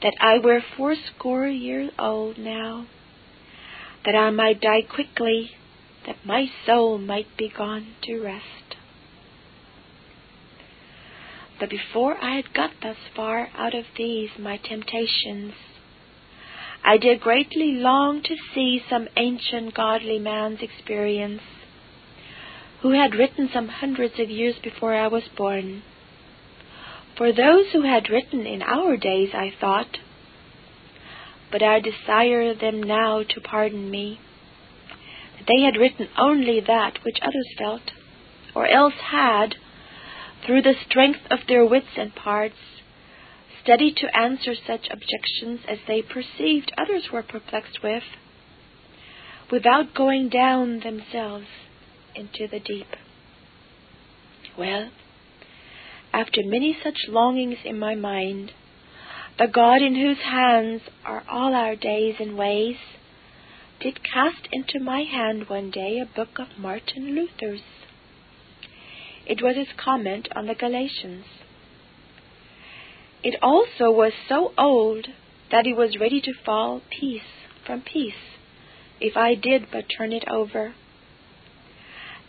that 0.02 0.14
I 0.20 0.38
were 0.38 0.60
fourscore 0.76 1.48
years 1.48 1.90
old 1.98 2.38
now, 2.38 2.86
that 4.04 4.14
I 4.14 4.30
might 4.30 4.60
die 4.60 4.82
quickly, 4.82 5.50
that 6.06 6.16
my 6.24 6.46
soul 6.64 6.98
might 6.98 7.36
be 7.36 7.48
gone 7.48 7.94
to 8.02 8.20
rest. 8.20 8.76
But 11.58 11.70
before 11.70 12.22
I 12.22 12.36
had 12.36 12.52
got 12.52 12.70
thus 12.82 12.96
far 13.14 13.48
out 13.56 13.74
of 13.74 13.84
these 13.96 14.30
my 14.38 14.58
temptations, 14.58 15.54
I 16.84 16.98
did 16.98 17.20
greatly 17.20 17.72
long 17.72 18.22
to 18.22 18.36
see 18.54 18.80
some 18.88 19.08
ancient 19.16 19.74
godly 19.74 20.18
man's 20.18 20.60
experience, 20.62 21.42
who 22.82 22.90
had 22.90 23.14
written 23.14 23.48
some 23.52 23.68
hundreds 23.68 24.20
of 24.20 24.30
years 24.30 24.54
before 24.62 24.94
I 24.94 25.08
was 25.08 25.24
born. 25.36 25.82
For 27.16 27.32
those 27.32 27.72
who 27.72 27.82
had 27.82 28.10
written 28.10 28.46
in 28.46 28.62
our 28.62 28.96
days, 28.96 29.30
I 29.32 29.50
thought, 29.58 29.98
but 31.50 31.62
I 31.62 31.80
desire 31.80 32.54
them 32.54 32.82
now 32.82 33.22
to 33.22 33.40
pardon 33.40 33.90
me, 33.90 34.20
that 35.38 35.46
they 35.46 35.62
had 35.62 35.76
written 35.76 36.08
only 36.18 36.60
that 36.60 36.98
which 37.04 37.18
others 37.22 37.48
felt, 37.56 37.92
or 38.54 38.66
else 38.66 38.94
had, 39.10 39.56
through 40.44 40.62
the 40.62 40.74
strength 40.88 41.20
of 41.30 41.40
their 41.48 41.64
wits 41.64 41.96
and 41.96 42.14
parts, 42.14 42.58
steady 43.62 43.92
to 43.92 44.16
answer 44.16 44.54
such 44.54 44.88
objections 44.90 45.60
as 45.66 45.78
they 45.86 46.02
perceived 46.02 46.72
others 46.76 47.10
were 47.10 47.22
perplexed 47.22 47.82
with, 47.82 48.04
without 49.50 49.94
going 49.94 50.28
down 50.28 50.80
themselves 50.80 51.46
into 52.14 52.46
the 52.46 52.60
deep. 52.60 52.94
Well, 54.58 54.90
after 56.16 56.40
many 56.42 56.74
such 56.82 56.96
longings 57.08 57.58
in 57.62 57.78
my 57.78 57.94
mind, 57.94 58.50
the 59.38 59.46
God 59.46 59.82
in 59.82 59.94
whose 59.94 60.20
hands 60.24 60.80
are 61.04 61.22
all 61.30 61.54
our 61.54 61.76
days 61.76 62.14
and 62.18 62.38
ways, 62.38 62.76
did 63.80 64.02
cast 64.02 64.48
into 64.50 64.80
my 64.80 65.02
hand 65.02 65.46
one 65.46 65.70
day 65.70 65.98
a 65.98 66.16
book 66.16 66.38
of 66.38 66.58
Martin 66.58 67.14
Luther's. 67.14 67.60
It 69.26 69.42
was 69.42 69.56
his 69.56 69.68
comment 69.76 70.26
on 70.34 70.46
the 70.46 70.54
Galatians. 70.54 71.26
It 73.22 73.36
also 73.42 73.90
was 73.90 74.12
so 74.26 74.52
old 74.56 75.08
that 75.50 75.66
it 75.66 75.76
was 75.76 76.00
ready 76.00 76.22
to 76.22 76.32
fall 76.46 76.80
piece 76.98 77.20
from 77.66 77.82
piece 77.82 78.14
if 79.02 79.18
I 79.18 79.34
did 79.34 79.66
but 79.70 79.84
turn 79.98 80.14
it 80.14 80.24
over. 80.26 80.74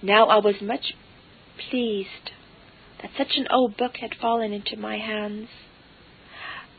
Now 0.01 0.25
I 0.25 0.39
was 0.39 0.55
much 0.61 0.93
pleased 1.69 2.31
that 3.01 3.11
such 3.17 3.37
an 3.37 3.47
old 3.51 3.77
book 3.77 3.97
had 3.97 4.15
fallen 4.15 4.53
into 4.53 4.77
my 4.77 4.97
hands, 4.97 5.49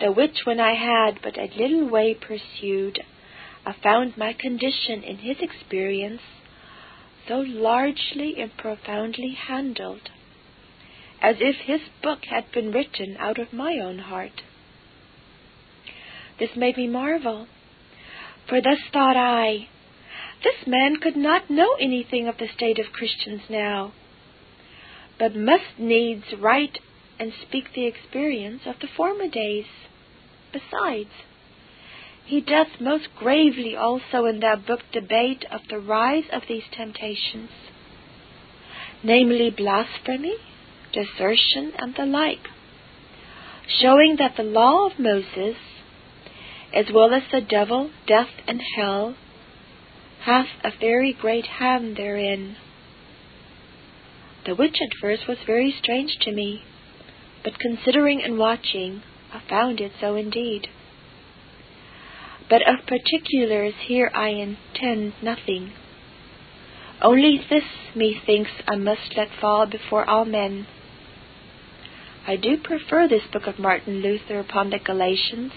the 0.01 0.13
which 0.13 0.45
when 0.45 0.61
I 0.61 0.75
had 0.75 1.21
but 1.23 1.39
a 1.39 1.51
little 1.57 1.89
way 1.89 2.15
pursued, 2.15 3.01
I 3.67 3.73
found 3.73 4.17
my 4.17 4.33
condition 4.33 5.03
in 5.03 5.19
his 5.19 5.37
experience 5.41 6.23
so 7.27 7.39
largely 7.41 8.41
and 8.41 8.57
profoundly 8.57 9.35
handled 9.35 10.11
as 11.21 11.37
if 11.41 11.57
his 11.57 11.81
book 12.03 12.25
had 12.27 12.51
been 12.53 12.71
written 12.73 13.17
out 13.19 13.39
of 13.39 13.53
my 13.53 13.79
own 13.79 13.99
heart. 13.99 14.43
This 16.39 16.51
made 16.57 16.77
me 16.77 16.87
marvel, 16.87 17.49
for 18.49 18.61
thus 18.61 18.79
thought 18.93 19.17
I, 19.17 19.69
this 20.45 20.67
man 20.67 20.97
could 20.97 21.17
not 21.17 21.51
know 21.51 21.75
anything 21.81 22.29
of 22.29 22.39
the 22.39 22.47
state 22.55 22.79
of 22.79 22.93
Christians 22.93 23.43
now, 23.51 23.93
but 25.19 25.35
must 25.35 25.79
needs 25.79 26.25
write 26.39 26.79
and 27.19 27.33
speak 27.47 27.73
the 27.75 27.87
experience 27.87 28.63
of 28.67 28.77
the 28.81 28.89
former 28.97 29.29
days. 29.29 29.67
Besides, 30.53 31.11
he 32.25 32.41
doth 32.41 32.81
most 32.81 33.09
gravely 33.19 33.75
also 33.75 34.27
in 34.27 34.41
that 34.41 34.67
book 34.67 34.81
debate 34.93 35.45
of 35.51 35.63
the 35.69 35.79
rise 35.79 36.25
of 36.33 36.43
these 36.49 36.65
temptations, 36.71 37.51
namely 39.03 39.51
blasphemy, 39.51 40.37
desertion, 40.93 41.73
and 41.79 41.95
the 41.97 42.05
like, 42.05 42.47
showing 43.81 44.17
that 44.19 44.37
the 44.37 44.43
law 44.43 44.87
of 44.87 44.99
Moses, 44.99 45.57
as 46.75 46.87
well 46.93 47.15
as 47.15 47.23
the 47.33 47.41
devil, 47.41 47.91
death, 48.07 48.31
and 48.47 48.61
hell, 48.77 49.17
hath 50.25 50.49
a 50.63 50.71
very 50.79 51.13
great 51.13 51.47
hand 51.47 51.97
therein. 51.97 52.57
The 54.49 54.55
which 54.55 54.81
at 54.81 54.97
first 54.99 55.29
was 55.29 55.37
very 55.47 55.71
strange 55.79 56.17
to 56.23 56.33
me, 56.33 56.63
but 57.45 57.59
considering 57.59 58.23
and 58.23 58.39
watching, 58.39 59.03
I 59.31 59.41
found 59.47 59.79
it 59.79 59.93
so 60.01 60.15
indeed. 60.17 60.69
But 62.49 62.63
of 62.67 62.87
particulars 62.87 63.75
here 63.87 64.11
I 64.15 64.29
intend 64.29 65.13
nothing. 65.21 65.75
Only 67.03 67.37
this, 67.51 67.65
methinks, 67.95 68.51
I 68.67 68.77
must 68.77 69.19
let 69.19 69.29
fall 69.39 69.67
before 69.67 70.09
all 70.09 70.25
men 70.25 70.67
I 72.27 72.37
do 72.37 72.57
prefer 72.57 73.07
this 73.07 73.27
book 73.31 73.47
of 73.47 73.59
Martin 73.59 74.01
Luther 74.01 74.39
upon 74.39 74.71
the 74.71 74.79
Galatians, 74.79 75.53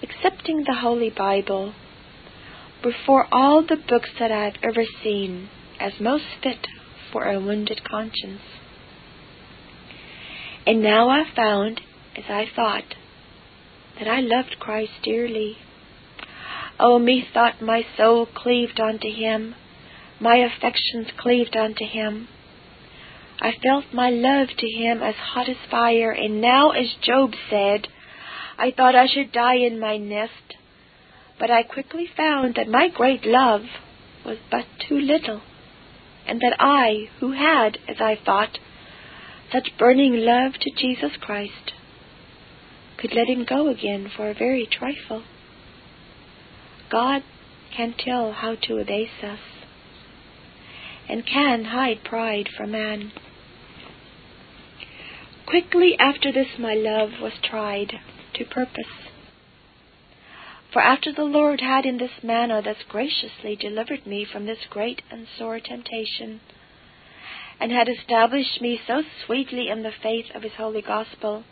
excepting 0.00 0.62
the 0.62 0.74
Holy 0.74 1.10
Bible, 1.10 1.74
before 2.84 3.26
all 3.32 3.62
the 3.62 3.82
books 3.88 4.10
that 4.20 4.30
I 4.30 4.44
have 4.44 4.58
ever 4.62 4.84
seen 5.02 5.48
as 5.80 5.98
most 5.98 6.26
fit 6.40 6.68
for 7.14 7.30
a 7.30 7.38
wounded 7.38 7.80
conscience. 7.88 8.42
And 10.66 10.82
now 10.82 11.08
I 11.08 11.22
found, 11.34 11.80
as 12.16 12.24
I 12.28 12.46
thought, 12.56 12.96
that 13.98 14.08
I 14.08 14.18
loved 14.18 14.56
Christ 14.58 14.90
dearly. 15.04 15.56
Oh, 16.80 16.98
methought 16.98 17.62
my 17.62 17.86
soul 17.96 18.26
cleaved 18.26 18.80
unto 18.80 19.08
him, 19.08 19.54
my 20.20 20.38
affections 20.38 21.06
cleaved 21.16 21.56
unto 21.56 21.84
him. 21.84 22.26
I 23.40 23.52
felt 23.62 23.84
my 23.92 24.10
love 24.10 24.48
to 24.58 24.66
him 24.68 25.00
as 25.00 25.14
hot 25.14 25.48
as 25.48 25.56
fire, 25.70 26.10
and 26.10 26.40
now, 26.40 26.70
as 26.70 26.96
Job 27.00 27.32
said, 27.48 27.86
I 28.58 28.72
thought 28.76 28.96
I 28.96 29.06
should 29.06 29.30
die 29.30 29.56
in 29.56 29.78
my 29.78 29.98
nest. 29.98 30.56
But 31.38 31.50
I 31.50 31.62
quickly 31.62 32.08
found 32.16 32.56
that 32.56 32.68
my 32.68 32.88
great 32.88 33.24
love 33.24 33.62
was 34.24 34.38
but 34.50 34.64
too 34.88 34.98
little, 34.98 35.42
and 36.26 36.40
that 36.40 36.56
I, 36.58 37.08
who 37.20 37.32
had, 37.32 37.78
as 37.88 37.96
I 38.00 38.18
thought, 38.24 38.58
such 39.52 39.76
burning 39.78 40.14
love 40.16 40.54
to 40.60 40.70
Jesus 40.76 41.12
Christ, 41.20 41.72
could 42.98 43.12
let 43.12 43.28
him 43.28 43.44
go 43.48 43.68
again 43.68 44.10
for 44.14 44.30
a 44.30 44.34
very 44.34 44.66
trifle. 44.66 45.24
God 46.90 47.22
can 47.76 47.94
tell 47.98 48.32
how 48.32 48.56
to 48.62 48.78
abase 48.78 49.22
us, 49.22 49.40
and 51.08 51.26
can 51.26 51.64
hide 51.64 52.02
pride 52.04 52.48
from 52.56 52.72
man. 52.72 53.12
Quickly 55.46 55.96
after 55.98 56.32
this 56.32 56.58
my 56.58 56.74
love 56.74 57.10
was 57.20 57.34
tried 57.42 57.92
to 58.34 58.44
purpose. 58.44 59.03
For 60.74 60.82
after 60.82 61.12
the 61.12 61.22
Lord 61.22 61.60
had 61.60 61.86
in 61.86 61.98
this 61.98 62.20
manner 62.24 62.60
thus 62.60 62.82
graciously 62.88 63.54
delivered 63.54 64.08
me 64.08 64.24
from 64.24 64.44
this 64.44 64.66
great 64.68 65.02
and 65.08 65.28
sore 65.38 65.60
temptation, 65.60 66.40
and 67.60 67.70
had 67.70 67.88
established 67.88 68.60
me 68.60 68.80
so 68.84 69.04
sweetly 69.24 69.68
in 69.68 69.84
the 69.84 69.92
faith 69.92 70.34
of 70.34 70.42
his 70.42 70.54
holy 70.54 70.82
gospel, 70.82 71.44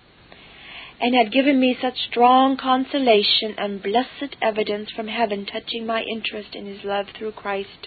and 1.01 1.15
had 1.15 1.31
given 1.31 1.61
me 1.61 1.79
such 1.81 2.01
strong 2.01 2.57
consolation 2.57 3.55
and 3.57 3.81
blessed 3.81 4.35
evidence 4.43 4.91
from 4.91 5.07
heaven 5.07 5.47
touching 5.47 5.87
my 5.87 6.03
interest 6.03 6.57
in 6.57 6.67
his 6.67 6.83
love 6.83 7.07
through 7.11 7.31
Christ, 7.31 7.87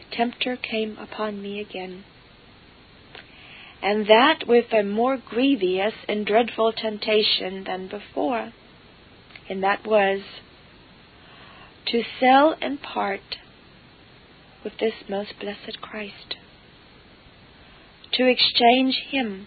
the 0.00 0.16
tempter 0.16 0.56
came 0.56 0.98
upon 0.98 1.40
me 1.40 1.60
again. 1.60 2.02
And 3.80 4.08
that 4.08 4.48
with 4.48 4.72
a 4.72 4.82
more 4.82 5.16
grievous 5.16 5.94
and 6.08 6.26
dreadful 6.26 6.72
temptation 6.72 7.62
than 7.62 7.86
before, 7.86 8.52
and 9.48 9.62
that 9.62 9.86
was 9.86 10.20
to 11.86 12.02
sell 12.20 12.56
and 12.60 12.80
part 12.80 13.20
with 14.64 14.74
this 14.78 14.94
most 15.08 15.32
blessed 15.40 15.80
Christ, 15.80 16.36
to 18.12 18.26
exchange 18.26 18.96
him 19.10 19.46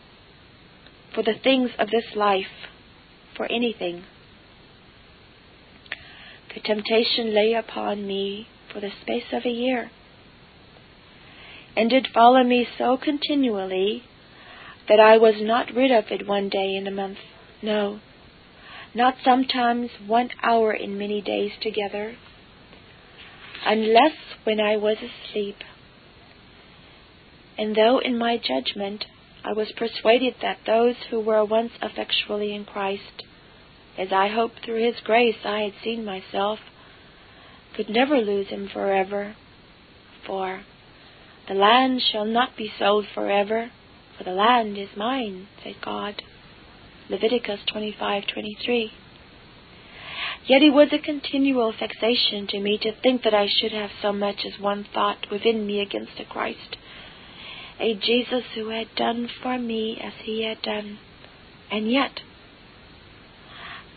for 1.13 1.23
the 1.23 1.35
things 1.41 1.71
of 1.79 1.89
this 1.89 2.15
life, 2.15 2.67
for 3.35 3.45
anything. 3.51 4.03
The 6.53 6.61
temptation 6.61 7.33
lay 7.33 7.53
upon 7.53 8.05
me 8.05 8.47
for 8.71 8.79
the 8.79 8.91
space 9.01 9.31
of 9.31 9.45
a 9.45 9.49
year, 9.49 9.91
and 11.75 11.89
did 11.89 12.07
follow 12.13 12.43
me 12.43 12.67
so 12.77 12.97
continually 12.97 14.03
that 14.87 14.99
I 14.99 15.17
was 15.17 15.35
not 15.39 15.73
rid 15.73 15.91
of 15.91 16.05
it 16.11 16.27
one 16.27 16.49
day 16.49 16.75
in 16.75 16.87
a 16.87 16.91
month. 16.91 17.17
No, 17.61 17.99
not 18.95 19.15
sometimes 19.23 19.89
one 20.07 20.29
hour 20.41 20.73
in 20.73 20.97
many 20.97 21.21
days 21.21 21.51
together, 21.61 22.15
unless 23.65 24.13
when 24.45 24.59
I 24.59 24.77
was 24.77 24.97
asleep. 24.97 25.57
And 27.57 27.75
though 27.75 27.99
in 27.99 28.17
my 28.17 28.37
judgment 28.37 29.05
I 29.43 29.53
was 29.53 29.71
persuaded 29.75 30.35
that 30.41 30.59
those 30.65 30.95
who 31.09 31.19
were 31.19 31.43
once 31.43 31.73
effectually 31.81 32.55
in 32.55 32.63
Christ, 32.65 33.23
as 33.97 34.07
I 34.11 34.29
hoped 34.29 34.63
through 34.63 34.83
His 34.85 35.01
grace 35.03 35.35
I 35.43 35.59
had 35.59 35.73
seen 35.83 36.05
myself, 36.05 36.59
could 37.75 37.89
never 37.89 38.17
lose 38.17 38.47
Him 38.47 38.69
forever. 38.71 39.35
For 40.25 40.61
the 41.47 41.53
land 41.53 42.01
shall 42.01 42.25
not 42.25 42.57
be 42.57 42.71
sold 42.79 43.05
forever, 43.13 43.71
for 44.17 44.23
the 44.23 44.31
land 44.31 44.77
is 44.77 44.89
mine, 44.95 45.47
said 45.63 45.75
God. 45.83 46.21
Leviticus 47.09 47.61
25:23. 47.73 48.91
Yet 50.45 50.61
it 50.61 50.71
was 50.71 50.91
a 50.91 50.99
continual 50.99 51.71
vexation 51.71 52.47
to 52.47 52.59
me 52.59 52.77
to 52.79 52.91
think 52.91 53.23
that 53.23 53.33
I 53.33 53.47
should 53.47 53.71
have 53.71 53.91
so 54.01 54.13
much 54.13 54.45
as 54.45 54.59
one 54.59 54.83
thought 54.83 55.29
within 55.31 55.65
me 55.65 55.81
against 55.81 56.17
the 56.17 56.25
Christ 56.25 56.77
a 57.79 57.93
Jesus 57.93 58.43
who 58.55 58.69
had 58.69 58.87
done 58.95 59.29
for 59.41 59.57
me 59.57 59.99
as 60.01 60.13
he 60.23 60.43
had 60.43 60.61
done. 60.61 60.97
And 61.71 61.91
yet, 61.91 62.21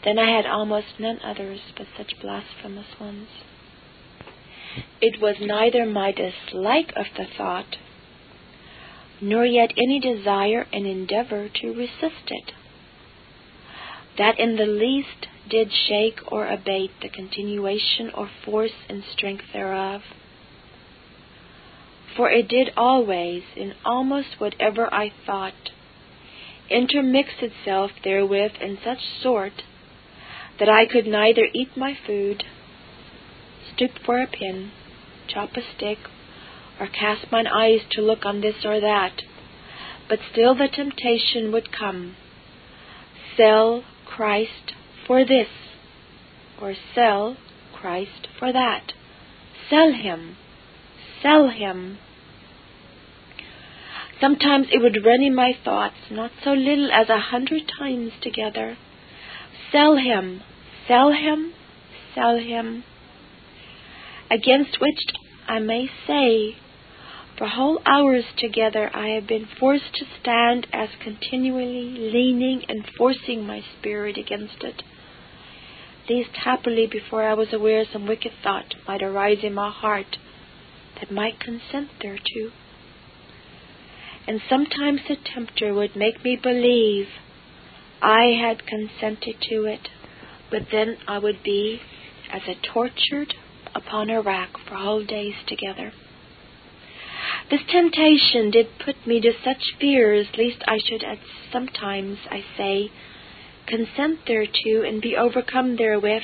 then 0.04 0.18
I 0.18 0.34
had 0.34 0.46
almost 0.46 0.98
none 0.98 1.20
others 1.22 1.60
but 1.76 1.86
such 1.96 2.20
blasphemous 2.20 2.98
ones. 3.00 3.28
It 5.00 5.20
was 5.20 5.36
neither 5.40 5.86
my 5.86 6.12
dislike 6.12 6.92
of 6.96 7.06
the 7.16 7.26
thought, 7.36 7.76
nor 9.20 9.44
yet 9.44 9.72
any 9.76 10.00
desire 10.00 10.66
and 10.72 10.86
endeavor 10.86 11.48
to 11.48 11.72
resist 11.72 12.28
it, 12.28 12.52
that 14.18 14.38
in 14.38 14.56
the 14.56 14.66
least 14.66 15.26
did 15.48 15.72
shake 15.72 16.20
or 16.30 16.46
abate 16.46 16.90
the 17.00 17.08
continuation 17.08 18.10
or 18.10 18.28
force 18.44 18.72
and 18.88 19.02
strength 19.14 19.44
thereof 19.52 20.02
for 22.18 22.28
it 22.32 22.48
did 22.48 22.72
always, 22.76 23.44
in 23.54 23.74
almost 23.84 24.40
whatever 24.40 24.92
I 24.92 25.12
thought, 25.24 25.70
intermix 26.68 27.30
itself 27.40 27.92
therewith 28.02 28.52
in 28.60 28.76
such 28.84 28.98
sort 29.22 29.62
that 30.58 30.68
I 30.68 30.84
could 30.84 31.06
neither 31.06 31.46
eat 31.54 31.76
my 31.76 31.96
food, 32.04 32.42
stoop 33.72 33.92
for 34.04 34.20
a 34.20 34.26
pin, 34.26 34.72
chop 35.28 35.50
a 35.56 35.60
stick, 35.76 35.98
or 36.80 36.88
cast 36.88 37.30
mine 37.30 37.46
eyes 37.46 37.82
to 37.92 38.02
look 38.02 38.26
on 38.26 38.40
this 38.40 38.64
or 38.64 38.80
that, 38.80 39.22
but 40.08 40.18
still 40.32 40.56
the 40.56 40.66
temptation 40.66 41.52
would 41.52 41.70
come. 41.70 42.16
Sell 43.36 43.84
Christ 44.08 44.74
for 45.06 45.24
this, 45.24 45.48
or 46.60 46.74
sell 46.94 47.36
Christ 47.74 48.28
for 48.38 48.52
that. 48.52 48.92
Sell 49.70 49.92
him, 49.92 50.36
sell 51.22 51.48
him, 51.50 51.98
Sometimes 54.20 54.66
it 54.72 54.82
would 54.82 55.04
run 55.04 55.22
in 55.22 55.34
my 55.34 55.52
thoughts, 55.64 56.10
not 56.10 56.32
so 56.42 56.52
little 56.52 56.90
as 56.90 57.08
a 57.08 57.20
hundred 57.20 57.70
times 57.78 58.12
together. 58.20 58.76
Sell 59.70 59.96
him, 59.96 60.42
sell 60.88 61.12
him, 61.12 61.52
sell 62.14 62.38
him. 62.38 62.82
Against 64.30 64.80
which 64.80 64.98
I 65.46 65.60
may 65.60 65.88
say, 66.06 66.56
for 67.38 67.46
whole 67.46 67.80
hours 67.86 68.24
together 68.36 68.90
I 68.92 69.08
have 69.10 69.26
been 69.26 69.46
forced 69.58 69.94
to 69.94 70.04
stand 70.20 70.66
as 70.72 70.88
continually 71.02 72.10
leaning 72.12 72.64
and 72.68 72.84
forcing 72.98 73.46
my 73.46 73.62
spirit 73.78 74.18
against 74.18 74.62
it. 74.62 74.82
Lest 76.10 76.36
happily 76.36 76.86
before 76.90 77.22
I 77.22 77.34
was 77.34 77.52
aware 77.52 77.84
some 77.92 78.06
wicked 78.06 78.32
thought 78.42 78.74
might 78.86 79.02
arise 79.02 79.38
in 79.42 79.54
my 79.54 79.70
heart 79.70 80.16
that 80.98 81.12
might 81.12 81.38
consent 81.38 81.88
thereto 82.00 82.52
and 84.28 84.42
sometimes 84.46 85.00
the 85.08 85.16
tempter 85.34 85.72
would 85.72 85.96
make 85.96 86.22
me 86.22 86.36
believe 86.40 87.06
I 88.02 88.36
had 88.38 88.66
consented 88.66 89.36
to 89.48 89.64
it, 89.64 89.88
but 90.50 90.66
then 90.70 90.98
I 91.08 91.18
would 91.18 91.42
be 91.42 91.80
as 92.30 92.42
a 92.46 92.54
tortured 92.74 93.32
upon 93.74 94.10
a 94.10 94.20
rack 94.20 94.50
for 94.68 94.74
whole 94.74 95.02
days 95.02 95.32
together. 95.46 95.92
This 97.50 97.62
temptation 97.70 98.50
did 98.50 98.78
put 98.78 99.06
me 99.06 99.20
to 99.22 99.32
such 99.42 99.62
fears 99.80 100.26
lest 100.36 100.62
I 100.66 100.78
should 100.78 101.02
at 101.02 101.18
sometimes, 101.50 102.18
I 102.30 102.44
say, 102.56 102.90
consent 103.66 104.20
thereto 104.26 104.82
and 104.82 105.00
be 105.00 105.16
overcome 105.16 105.76
therewith, 105.76 106.22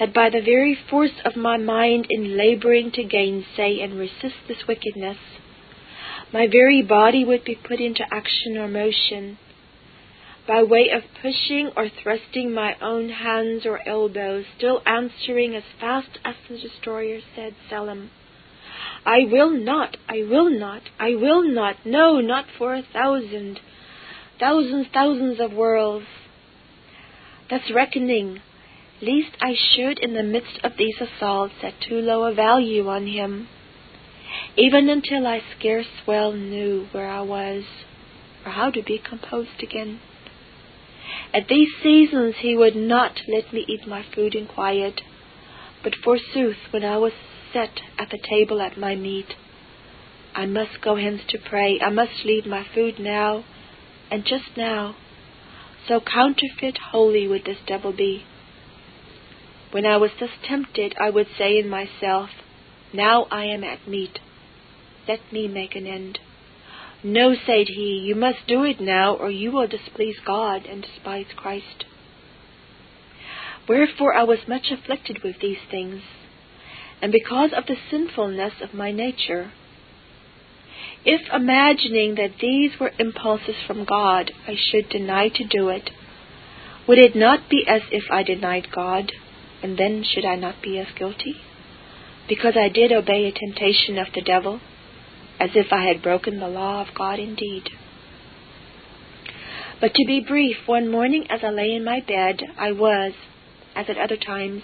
that 0.00 0.12
by 0.12 0.28
the 0.30 0.40
very 0.40 0.74
force 0.74 1.20
of 1.24 1.36
my 1.36 1.56
mind 1.56 2.06
in 2.10 2.36
laboring 2.36 2.90
to 2.92 3.04
gainsay 3.04 3.80
and 3.80 3.94
resist 3.94 4.34
this 4.48 4.66
wickedness, 4.66 5.18
my 6.32 6.48
very 6.48 6.82
body 6.82 7.24
would 7.24 7.44
be 7.44 7.54
put 7.54 7.78
into 7.78 8.04
action 8.12 8.56
or 8.56 8.66
motion 8.66 9.38
by 10.46 10.62
way 10.62 10.90
of 10.90 11.02
pushing 11.20 11.70
or 11.76 11.88
thrusting 11.88 12.52
my 12.52 12.74
own 12.80 13.08
hands 13.08 13.64
or 13.64 13.86
elbows, 13.86 14.44
still 14.56 14.82
answering 14.84 15.54
as 15.54 15.62
fast 15.80 16.18
as 16.24 16.34
the 16.48 16.58
destroyer 16.58 17.20
said, 17.36 17.54
Selim, 17.70 18.10
I 19.04 19.24
will 19.30 19.50
not, 19.50 19.96
I 20.08 20.22
will 20.28 20.50
not, 20.50 20.82
I 20.98 21.14
will 21.14 21.42
not, 21.42 21.76
no, 21.84 22.20
not 22.20 22.46
for 22.56 22.74
a 22.74 22.82
thousand, 22.82 23.60
thousands, 24.38 24.86
thousands 24.92 25.40
of 25.40 25.52
worlds. 25.52 26.06
Thus 27.50 27.62
reckoning, 27.74 28.40
lest 29.00 29.36
I 29.40 29.54
should 29.54 29.98
in 29.98 30.14
the 30.14 30.22
midst 30.22 30.60
of 30.62 30.72
these 30.78 30.96
assaults 31.00 31.54
set 31.60 31.74
too 31.80 31.96
low 31.96 32.24
a 32.24 32.34
value 32.34 32.88
on 32.88 33.06
him 33.06 33.48
even 34.56 34.88
until 34.88 35.26
I 35.26 35.40
scarce 35.58 35.88
well 36.06 36.32
knew 36.32 36.86
where 36.92 37.08
I 37.08 37.22
was 37.22 37.64
or 38.44 38.52
how 38.52 38.70
to 38.70 38.82
be 38.82 38.98
composed 38.98 39.62
again. 39.62 40.00
At 41.32 41.48
these 41.48 41.68
seasons 41.82 42.36
he 42.40 42.56
would 42.56 42.76
not 42.76 43.20
let 43.28 43.52
me 43.52 43.64
eat 43.68 43.86
my 43.86 44.04
food 44.14 44.34
in 44.34 44.46
quiet, 44.46 45.00
but 45.82 45.94
forsooth, 46.04 46.56
when 46.70 46.84
I 46.84 46.98
was 46.98 47.12
set 47.52 47.80
at 47.98 48.10
the 48.10 48.18
table 48.18 48.60
at 48.60 48.78
my 48.78 48.94
meat, 48.94 49.34
I 50.34 50.46
must 50.46 50.80
go 50.82 50.96
hence 50.96 51.22
to 51.28 51.38
pray, 51.38 51.78
I 51.80 51.90
must 51.90 52.24
leave 52.24 52.46
my 52.46 52.64
food 52.74 52.98
now, 52.98 53.44
and 54.10 54.24
just 54.24 54.56
now, 54.56 54.96
so 55.86 56.00
counterfeit 56.00 56.78
holy 56.90 57.26
would 57.26 57.44
this 57.44 57.58
devil 57.66 57.92
be. 57.92 58.24
When 59.70 59.86
I 59.86 59.96
was 59.96 60.10
thus 60.18 60.30
tempted, 60.46 60.94
I 61.00 61.10
would 61.10 61.28
say 61.36 61.58
in 61.58 61.68
myself, 61.68 62.30
Now 62.92 63.26
I 63.30 63.44
am 63.44 63.64
at 63.64 63.88
meat 63.88 64.18
let 65.08 65.32
me 65.32 65.48
make 65.48 65.74
an 65.74 65.86
end. 65.86 66.20
No, 67.02 67.34
said 67.34 67.66
he, 67.68 68.04
you 68.06 68.14
must 68.14 68.46
do 68.46 68.62
it 68.62 68.80
now, 68.80 69.14
or 69.14 69.30
you 69.30 69.50
will 69.50 69.66
displease 69.66 70.18
God 70.24 70.66
and 70.66 70.82
despise 70.82 71.26
Christ. 71.36 71.84
Wherefore 73.68 74.14
I 74.14 74.22
was 74.22 74.46
much 74.46 74.70
afflicted 74.70 75.22
with 75.24 75.40
these 75.40 75.58
things, 75.70 76.02
and 77.02 77.12
because 77.12 77.50
of 77.52 77.66
the 77.66 77.76
sinfulness 77.90 78.54
of 78.62 78.72
my 78.72 78.92
nature. 78.92 79.52
If 81.04 81.20
imagining 81.32 82.14
that 82.14 82.38
these 82.40 82.78
were 82.78 82.92
impulses 82.98 83.56
from 83.66 83.84
God, 83.84 84.30
I 84.46 84.54
should 84.56 84.88
deny 84.88 85.28
to 85.28 85.44
do 85.44 85.68
it, 85.68 85.90
would 86.86 86.98
it 86.98 87.16
not 87.16 87.50
be 87.50 87.64
as 87.68 87.82
if 87.90 88.04
I 88.10 88.22
denied 88.22 88.68
God, 88.74 89.10
and 89.62 89.76
then 89.76 90.04
should 90.04 90.24
I 90.24 90.36
not 90.36 90.62
be 90.62 90.78
as 90.78 90.86
guilty? 90.96 91.34
Because 92.28 92.54
I 92.56 92.68
did 92.68 92.92
obey 92.92 93.26
a 93.26 93.32
temptation 93.32 93.98
of 93.98 94.06
the 94.14 94.22
devil? 94.22 94.60
as 95.42 95.50
if 95.56 95.72
I 95.72 95.86
had 95.88 96.02
broken 96.02 96.38
the 96.38 96.46
law 96.48 96.82
of 96.82 96.94
God 96.94 97.18
indeed. 97.18 97.68
But 99.80 99.92
to 99.94 100.04
be 100.06 100.20
brief, 100.20 100.56
one 100.66 100.88
morning 100.88 101.26
as 101.28 101.40
I 101.42 101.50
lay 101.50 101.72
in 101.72 101.84
my 101.84 101.98
bed, 101.98 102.40
I 102.56 102.70
was, 102.70 103.12
as 103.74 103.86
at 103.88 103.98
other 103.98 104.16
times, 104.16 104.62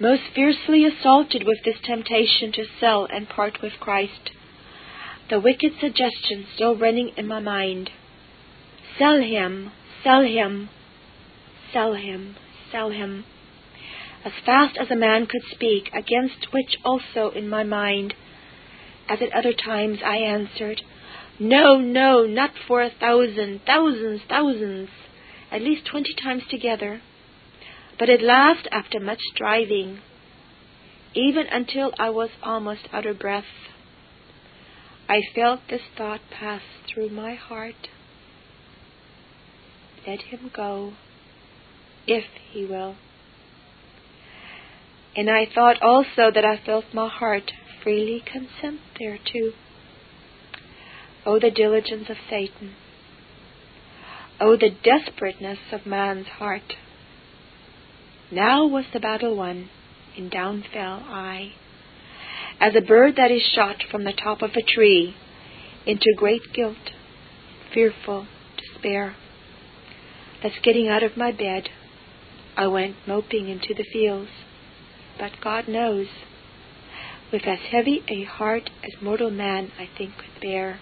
most 0.00 0.22
fiercely 0.34 0.84
assaulted 0.84 1.44
with 1.44 1.58
this 1.64 1.76
temptation 1.84 2.52
to 2.52 2.64
sell 2.78 3.06
and 3.10 3.28
part 3.28 3.60
with 3.62 3.72
Christ, 3.80 4.30
the 5.28 5.40
wicked 5.40 5.72
suggestion 5.80 6.46
still 6.54 6.76
running 6.76 7.10
in 7.16 7.26
my 7.26 7.40
mind. 7.40 7.90
Sell 8.98 9.20
him, 9.20 9.72
sell 10.02 10.22
him, 10.22 10.68
sell 11.72 11.94
him, 11.94 12.36
sell 12.70 12.90
him, 12.90 13.24
as 14.24 14.32
fast 14.44 14.76
as 14.76 14.90
a 14.90 14.96
man 14.96 15.26
could 15.26 15.42
speak, 15.50 15.90
against 15.94 16.52
which 16.52 16.76
also 16.84 17.30
in 17.30 17.48
my 17.48 17.62
mind, 17.62 18.14
as 19.08 19.20
at 19.22 19.32
other 19.32 19.52
times, 19.52 19.98
I 20.04 20.16
answered, 20.16 20.82
No, 21.38 21.78
no, 21.78 22.24
not 22.24 22.50
for 22.66 22.82
a 22.82 22.90
thousand, 22.90 23.62
thousands, 23.64 24.20
thousands, 24.28 24.90
at 25.50 25.62
least 25.62 25.86
twenty 25.86 26.14
times 26.14 26.42
together. 26.50 27.00
But 27.98 28.08
at 28.08 28.22
last, 28.22 28.68
after 28.70 29.00
much 29.00 29.20
striving, 29.34 30.00
even 31.14 31.46
until 31.50 31.92
I 31.98 32.10
was 32.10 32.30
almost 32.42 32.88
out 32.92 33.06
of 33.06 33.18
breath, 33.18 33.44
I 35.08 35.20
felt 35.34 35.60
this 35.68 35.82
thought 35.96 36.20
pass 36.30 36.62
through 36.86 37.08
my 37.08 37.34
heart. 37.34 37.88
Let 40.06 40.20
him 40.20 40.50
go, 40.54 40.92
if 42.06 42.24
he 42.52 42.64
will. 42.64 42.96
And 45.16 45.28
I 45.28 45.46
thought 45.52 45.82
also 45.82 46.30
that 46.32 46.44
I 46.44 46.64
felt 46.64 46.84
my 46.94 47.08
heart 47.08 47.50
freely 47.82 48.22
consent 48.24 48.80
thereto. 48.98 49.54
Oh, 51.26 51.40
the 51.40 51.50
diligence 51.50 52.08
of 52.08 52.16
Satan! 52.30 52.74
Oh, 54.40 54.56
the 54.56 54.70
desperateness 54.70 55.58
of 55.72 55.84
man's 55.84 56.28
heart! 56.28 56.74
Now 58.30 58.66
was 58.66 58.84
the 58.92 59.00
battle 59.00 59.34
won, 59.36 59.70
and 60.16 60.30
down 60.30 60.62
fell 60.72 61.02
I, 61.06 61.52
as 62.60 62.74
a 62.76 62.82
bird 62.82 63.16
that 63.16 63.30
is 63.30 63.42
shot 63.54 63.76
from 63.90 64.04
the 64.04 64.12
top 64.12 64.42
of 64.42 64.50
a 64.50 64.62
tree, 64.62 65.14
into 65.86 66.12
great 66.16 66.42
guilt, 66.52 66.76
fearful 67.72 68.26
despair. 68.58 69.16
Thus 70.42 70.52
getting 70.62 70.88
out 70.88 71.02
of 71.02 71.16
my 71.16 71.32
bed, 71.32 71.70
I 72.56 72.66
went 72.66 72.96
moping 73.06 73.48
into 73.48 73.72
the 73.74 73.86
fields. 73.92 74.30
But 75.18 75.32
God 75.42 75.66
knows, 75.66 76.08
with 77.32 77.46
as 77.46 77.58
heavy 77.70 78.04
a 78.08 78.24
heart 78.24 78.68
as 78.84 79.02
mortal 79.02 79.30
man, 79.30 79.72
I 79.78 79.88
think, 79.96 80.12
could 80.16 80.40
bear. 80.42 80.80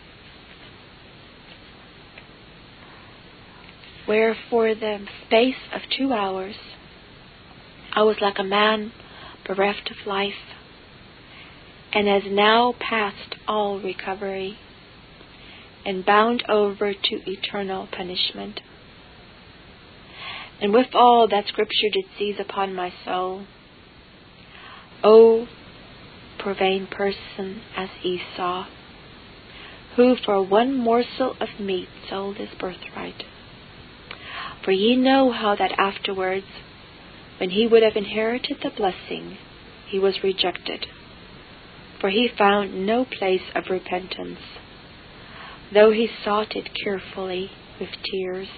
Where 4.06 4.36
for 4.50 4.74
the 4.74 5.06
space 5.26 5.54
of 5.72 5.82
two 5.96 6.12
hours 6.12 6.54
I 7.96 8.02
was 8.02 8.18
like 8.20 8.38
a 8.38 8.44
man 8.44 8.92
bereft 9.46 9.90
of 9.90 10.06
life, 10.06 10.34
and 11.94 12.06
as 12.08 12.24
now 12.26 12.74
past 12.78 13.36
all 13.48 13.80
recovery, 13.80 14.58
and 15.86 16.04
bound 16.04 16.44
over 16.46 16.92
to 16.92 17.30
eternal 17.30 17.88
punishment. 17.90 18.60
And 20.60 20.74
with 20.74 20.88
all 20.94 21.26
that 21.28 21.46
Scripture 21.48 21.88
did 21.90 22.04
seize 22.18 22.36
upon 22.38 22.74
my 22.74 22.92
soul, 23.04 23.46
O 25.02 25.48
vain 26.58 26.86
person 26.86 27.60
as 27.76 27.88
Esau, 28.04 28.66
who 29.96 30.16
for 30.24 30.40
one 30.42 30.76
morsel 30.78 31.34
of 31.40 31.48
meat 31.58 31.88
sold 32.08 32.36
his 32.36 32.50
birthright. 32.60 33.24
For 34.64 34.70
ye 34.70 34.94
know 34.94 35.32
how 35.32 35.56
that 35.56 35.72
afterwards, 35.78 36.46
when 37.38 37.50
he 37.50 37.66
would 37.66 37.82
have 37.82 37.96
inherited 37.96 38.58
the 38.62 38.70
blessing, 38.70 39.36
he 39.88 39.98
was 39.98 40.22
rejected. 40.22 40.86
For 42.00 42.10
he 42.10 42.28
found 42.36 42.86
no 42.86 43.04
place 43.04 43.42
of 43.54 43.64
repentance, 43.70 44.38
though 45.72 45.90
he 45.90 46.08
sought 46.24 46.56
it 46.56 46.70
carefully 46.82 47.50
with 47.80 47.90
tears. 48.10 48.48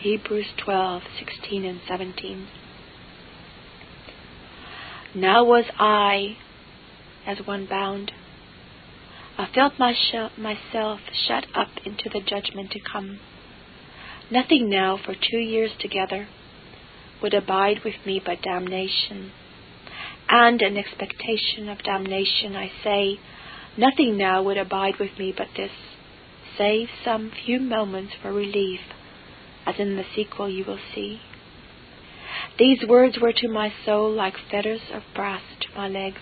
Hebrews 0.00 0.46
12:16 0.58 1.64
and 1.64 1.80
17. 1.86 2.48
Now 5.14 5.44
was 5.44 5.64
I 5.78 6.36
as 7.26 7.38
one 7.46 7.66
bound. 7.66 8.12
I 9.36 9.46
felt 9.46 9.78
my 9.78 9.92
sh- 9.92 10.38
myself 10.38 11.00
shut 11.12 11.46
up 11.54 11.68
into 11.84 12.08
the 12.08 12.20
judgment 12.20 12.70
to 12.72 12.80
come. 12.80 13.20
Nothing 14.30 14.68
now 14.70 14.96
for 14.96 15.14
two 15.14 15.38
years 15.38 15.72
together 15.78 16.28
would 17.22 17.34
abide 17.34 17.80
with 17.84 17.94
me 18.06 18.20
but 18.24 18.42
damnation. 18.42 19.32
And 20.28 20.62
in 20.62 20.76
expectation 20.76 21.68
of 21.68 21.82
damnation, 21.82 22.54
I 22.54 22.70
say, 22.84 23.18
nothing 23.76 24.16
now 24.16 24.42
would 24.42 24.58
abide 24.58 24.94
with 24.98 25.18
me 25.18 25.34
but 25.36 25.48
this, 25.56 25.72
save 26.56 26.88
some 27.04 27.32
few 27.44 27.58
moments 27.58 28.12
for 28.20 28.32
relief, 28.32 28.80
as 29.66 29.74
in 29.78 29.96
the 29.96 30.04
sequel 30.14 30.48
you 30.48 30.64
will 30.64 30.78
see. 30.94 31.20
These 32.58 32.84
words 32.88 33.18
were 33.20 33.32
to 33.32 33.48
my 33.48 33.72
soul 33.84 34.12
like 34.12 34.34
fetters 34.50 34.82
of 34.92 35.02
brass 35.14 35.42
to 35.60 35.76
my 35.76 35.88
legs, 35.88 36.20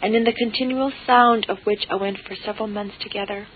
and 0.00 0.14
in 0.14 0.24
the 0.24 0.32
continual 0.32 0.92
sound 1.06 1.46
of 1.48 1.58
which 1.64 1.84
I 1.90 1.96
went 1.96 2.18
for 2.18 2.36
several 2.44 2.68
months 2.68 2.94
together. 3.00 3.46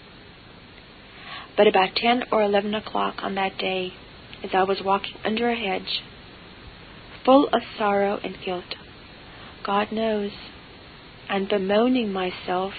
But 1.57 1.69
about 1.69 1.95
ten 1.95 2.25
or 2.33 2.43
eleven 2.43 2.75
o'clock 2.75 3.17
on 3.23 3.35
that 3.37 3.59
day, 3.59 3.93
as 4.43 4.51
I 4.55 4.63
was 4.65 4.83
walking 4.85 5.17
under 5.25 5.49
a 5.49 5.57
hedge, 5.57 6.03
full 7.25 7.49
of 7.49 7.63
sorrow 7.79 8.19
and 8.23 8.37
guilt, 8.45 8.75
God 9.65 9.93
knows, 9.93 10.33
and 11.29 11.49
bemoaning 11.49 12.13
myself 12.13 12.75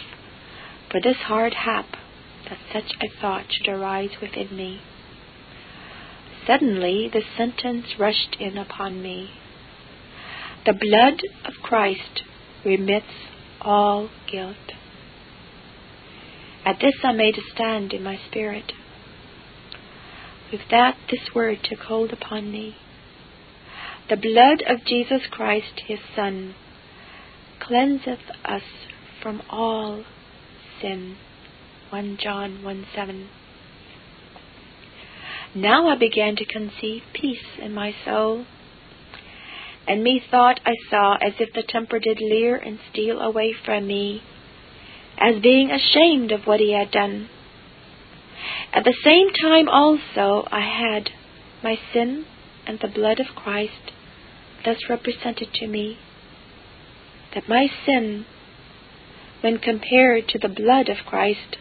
for 0.92 1.02
this 1.02 1.18
hard 1.18 1.54
hap 1.54 1.86
that 2.50 2.60
such 2.72 2.96
a 3.02 3.22
thought 3.22 3.46
should 3.50 3.70
arise 3.70 4.12
within 4.22 4.56
me. 4.56 4.82
Suddenly 6.46 7.10
the 7.12 7.22
sentence 7.38 7.86
rushed 7.98 8.36
in 8.40 8.58
upon 8.58 9.02
me. 9.02 9.30
The 10.66 10.74
blood 10.74 11.22
of 11.46 11.54
Christ 11.64 12.24
remits 12.66 13.06
all 13.62 14.10
guilt. 14.30 14.56
At 16.66 16.80
this 16.80 16.96
I 17.04 17.12
made 17.14 17.38
a 17.38 17.54
stand 17.54 17.94
in 17.94 18.04
my 18.04 18.20
spirit. 18.30 18.72
With 20.54 20.70
that, 20.70 20.98
this 21.10 21.34
word 21.34 21.64
took 21.64 21.80
hold 21.80 22.14
upon 22.14 22.52
me. 22.52 22.76
The 24.08 24.16
blood 24.16 24.62
of 24.68 24.86
Jesus 24.86 25.24
Christ, 25.32 25.82
his 25.88 25.98
Son, 26.16 26.54
cleanseth 27.60 28.30
us 28.46 28.62
from 29.20 29.42
all 29.50 30.04
sin. 30.80 31.16
1 31.90 32.20
John 32.22 32.64
1 32.64 32.86
7. 32.94 33.30
Now 35.56 35.88
I 35.88 35.96
began 35.98 36.36
to 36.36 36.46
conceive 36.46 37.02
peace 37.14 37.58
in 37.60 37.74
my 37.74 37.96
soul, 38.06 38.46
and 39.88 40.04
methought 40.04 40.60
I 40.64 40.76
saw 40.88 41.16
as 41.16 41.34
if 41.40 41.52
the 41.54 41.64
temper 41.64 41.98
did 41.98 42.20
leer 42.22 42.58
and 42.58 42.78
steal 42.92 43.22
away 43.22 43.56
from 43.66 43.88
me, 43.88 44.22
as 45.18 45.42
being 45.42 45.72
ashamed 45.72 46.32
of 46.32 46.46
what 46.46 46.60
he 46.60 46.74
had 46.74 46.92
done. 46.92 47.28
At 48.74 48.84
the 48.84 48.96
same 49.04 49.30
time 49.32 49.70
also 49.70 50.48
I 50.52 50.62
had 50.62 51.12
my 51.64 51.78
sin 51.94 52.26
and 52.66 52.80
the 52.80 52.88
blood 52.88 53.20
of 53.20 53.36
Christ 53.36 53.92
thus 54.64 54.78
represented 54.90 55.54
to 55.54 55.68
me, 55.68 55.98
that 57.34 57.50
my 57.50 57.68
sin, 57.86 58.26
when 59.42 59.58
compared 59.58 60.28
to 60.30 60.40
the 60.40 60.50
blood 60.50 60.90
of 60.90 61.06
Christ, 61.06 61.58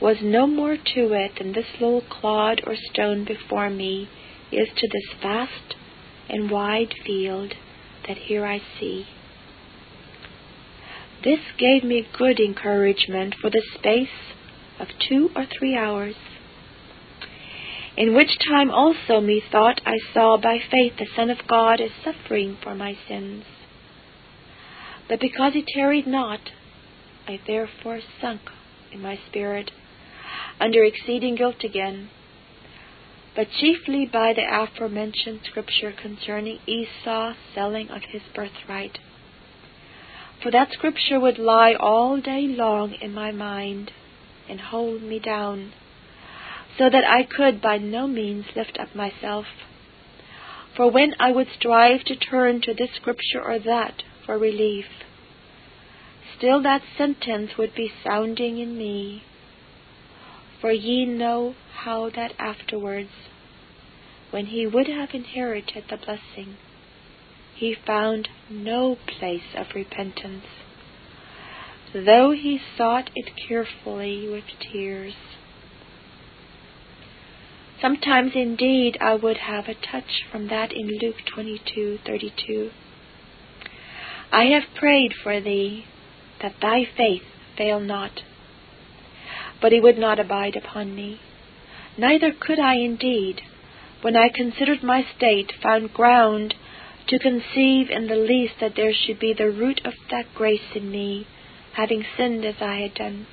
was 0.00 0.18
no 0.22 0.46
more 0.46 0.76
to 0.76 1.12
it 1.12 1.32
than 1.38 1.52
this 1.52 1.66
little 1.80 2.02
clod 2.02 2.60
or 2.66 2.76
stone 2.92 3.24
before 3.24 3.70
me 3.70 4.08
is 4.52 4.68
to 4.76 4.88
this 4.88 5.20
vast 5.22 5.74
and 6.28 6.50
wide 6.50 6.92
field 7.04 7.54
that 8.06 8.18
here 8.18 8.44
I 8.44 8.60
see. 8.78 9.06
This 11.24 11.40
gave 11.58 11.82
me 11.82 12.06
good 12.16 12.38
encouragement 12.38 13.34
for 13.40 13.48
the 13.48 13.62
space 13.74 14.08
of 14.78 14.88
two 15.08 15.30
or 15.34 15.46
three 15.46 15.76
hours, 15.76 16.14
in 17.96 18.14
which 18.14 18.38
time 18.46 18.70
also 18.70 19.20
methought 19.20 19.80
I 19.86 19.96
saw 20.12 20.36
by 20.36 20.58
faith 20.58 20.94
the 20.98 21.06
Son 21.16 21.30
of 21.30 21.46
God 21.48 21.80
as 21.80 21.90
suffering 22.04 22.58
for 22.62 22.74
my 22.74 22.96
sins. 23.08 23.44
But 25.08 25.20
because 25.20 25.54
he 25.54 25.64
tarried 25.66 26.06
not, 26.06 26.40
I 27.26 27.40
therefore 27.46 28.00
sunk 28.20 28.42
in 28.92 29.00
my 29.00 29.18
spirit 29.28 29.70
under 30.60 30.84
exceeding 30.84 31.36
guilt 31.36 31.64
again, 31.64 32.10
but 33.34 33.48
chiefly 33.50 34.06
by 34.10 34.32
the 34.32 34.42
aforementioned 34.42 35.40
scripture 35.44 35.92
concerning 35.92 36.58
Esau 36.66 37.34
selling 37.54 37.88
of 37.90 38.02
his 38.10 38.22
birthright. 38.34 38.98
For 40.42 40.50
that 40.50 40.72
scripture 40.72 41.18
would 41.18 41.38
lie 41.38 41.74
all 41.74 42.20
day 42.20 42.46
long 42.46 42.94
in 43.00 43.12
my 43.14 43.32
mind 43.32 43.90
and 44.48 44.60
hold 44.60 45.02
me 45.02 45.18
down, 45.18 45.72
so 46.78 46.90
that 46.90 47.04
I 47.04 47.22
could 47.22 47.60
by 47.60 47.78
no 47.78 48.06
means 48.06 48.46
lift 48.54 48.78
up 48.78 48.94
myself. 48.94 49.46
For 50.76 50.90
when 50.90 51.14
I 51.18 51.32
would 51.32 51.48
strive 51.58 52.04
to 52.04 52.16
turn 52.16 52.60
to 52.62 52.74
this 52.74 52.90
scripture 52.96 53.42
or 53.42 53.58
that 53.58 54.02
for 54.24 54.38
relief, 54.38 54.86
still 56.36 56.62
that 56.62 56.82
sentence 56.98 57.52
would 57.56 57.74
be 57.74 57.92
sounding 58.04 58.58
in 58.58 58.76
me. 58.76 59.22
For 60.60 60.72
ye 60.72 61.06
know 61.06 61.54
how 61.74 62.10
that 62.10 62.32
afterwards, 62.38 63.10
when 64.30 64.46
he 64.46 64.66
would 64.66 64.88
have 64.88 65.14
inherited 65.14 65.84
the 65.88 65.96
blessing, 65.96 66.56
he 67.54 67.74
found 67.74 68.28
no 68.50 68.96
place 69.06 69.54
of 69.56 69.74
repentance, 69.74 70.44
though 71.92 72.32
he 72.32 72.60
sought 72.76 73.10
it 73.14 73.30
carefully 73.36 74.28
with 74.28 74.44
tears. 74.60 75.14
Sometimes 77.80 78.32
indeed 78.34 78.96
I 79.00 79.14
would 79.14 79.36
have 79.36 79.68
a 79.68 79.74
touch 79.74 80.24
from 80.30 80.48
that 80.48 80.72
in 80.72 80.98
Luke 80.98 81.22
22:32. 81.26 82.70
I 84.32 84.44
have 84.46 84.74
prayed 84.74 85.14
for 85.14 85.40
thee 85.40 85.84
that 86.40 86.60
thy 86.60 86.84
faith 86.84 87.24
fail 87.56 87.80
not. 87.80 88.22
But 89.60 89.72
he 89.72 89.80
would 89.80 89.98
not 89.98 90.18
abide 90.18 90.56
upon 90.56 90.94
me. 90.94 91.20
Neither 91.98 92.32
could 92.32 92.58
I 92.58 92.74
indeed, 92.74 93.42
when 94.02 94.16
I 94.16 94.28
considered 94.28 94.82
my 94.82 95.06
state, 95.16 95.52
found 95.62 95.94
ground 95.94 96.54
to 97.08 97.18
conceive 97.18 97.90
in 97.90 98.06
the 98.08 98.16
least 98.16 98.54
that 98.60 98.74
there 98.74 98.92
should 98.92 99.18
be 99.18 99.32
the 99.32 99.50
root 99.50 99.80
of 99.84 99.94
that 100.10 100.34
grace 100.34 100.74
in 100.74 100.90
me, 100.90 101.26
having 101.76 102.04
sinned 102.16 102.44
as 102.44 102.56
I 102.60 102.76
had 102.76 102.94
done. 102.94 103.26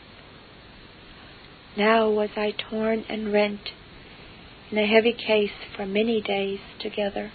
Now 1.78 2.10
was 2.10 2.30
I 2.36 2.52
torn 2.52 3.06
and 3.08 3.32
rent 3.32 3.70
in 4.70 4.78
a 4.78 4.86
heavy 4.86 5.14
case 5.14 5.52
for 5.76 5.86
many 5.86 6.22
days 6.22 6.60
together. 6.80 7.32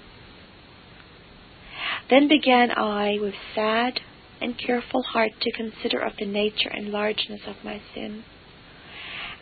Then 2.11 2.29
began 2.29 2.71
I 2.71 3.19
with 3.21 3.35
sad 3.55 4.01
and 4.41 4.59
careful 4.59 5.03
heart 5.03 5.33
to 5.41 5.53
consider 5.53 5.99
of 6.01 6.13
the 6.19 6.27
nature 6.27 6.71
and 6.71 6.91
largeness 6.91 7.41
of 7.47 7.57
my 7.65 7.81
sin, 7.95 8.25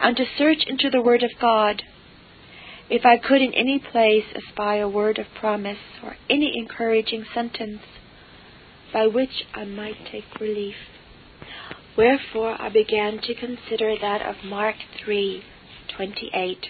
and 0.01 0.17
to 0.17 0.25
search 0.39 0.65
into 0.67 0.89
the 0.91 1.03
Word 1.03 1.23
of 1.23 1.31
God, 1.41 1.83
if 2.89 3.05
I 3.05 3.17
could 3.17 3.43
in 3.43 3.53
any 3.55 3.79
place 3.79 4.25
espy 4.35 4.81
a 4.81 4.89
word 4.89 5.19
of 5.19 5.27
promise 5.39 5.79
or 6.05 6.17
any 6.31 6.53
encouraging 6.57 7.25
sentence 7.35 7.83
by 8.93 9.07
which 9.07 9.45
I 9.53 9.65
might 9.65 10.07
take 10.11 10.41
relief. 10.41 10.77
Wherefore 11.97 12.57
I 12.61 12.69
began 12.69 13.21
to 13.21 13.35
consider 13.35 13.97
that 13.99 14.21
of 14.21 14.45
Mark 14.45 14.77
3:28. 15.03 16.69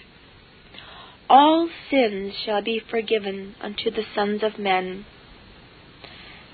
All 1.29 1.68
sins 1.91 2.35
shall 2.45 2.62
be 2.62 2.79
forgiven 2.79 3.57
unto 3.61 3.91
the 3.91 4.05
sons 4.14 4.45
of 4.45 4.57
men, 4.57 5.05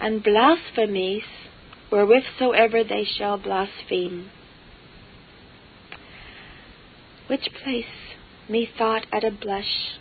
and 0.01 0.23
blasphemies 0.23 1.25
wherewithsoever 1.91 2.83
they 2.83 3.05
shall 3.05 3.37
blaspheme. 3.37 4.31
Which 7.27 7.53
place, 7.63 8.15
methought 8.49 9.05
at 9.13 9.23
a 9.23 9.31
blush, 9.31 9.99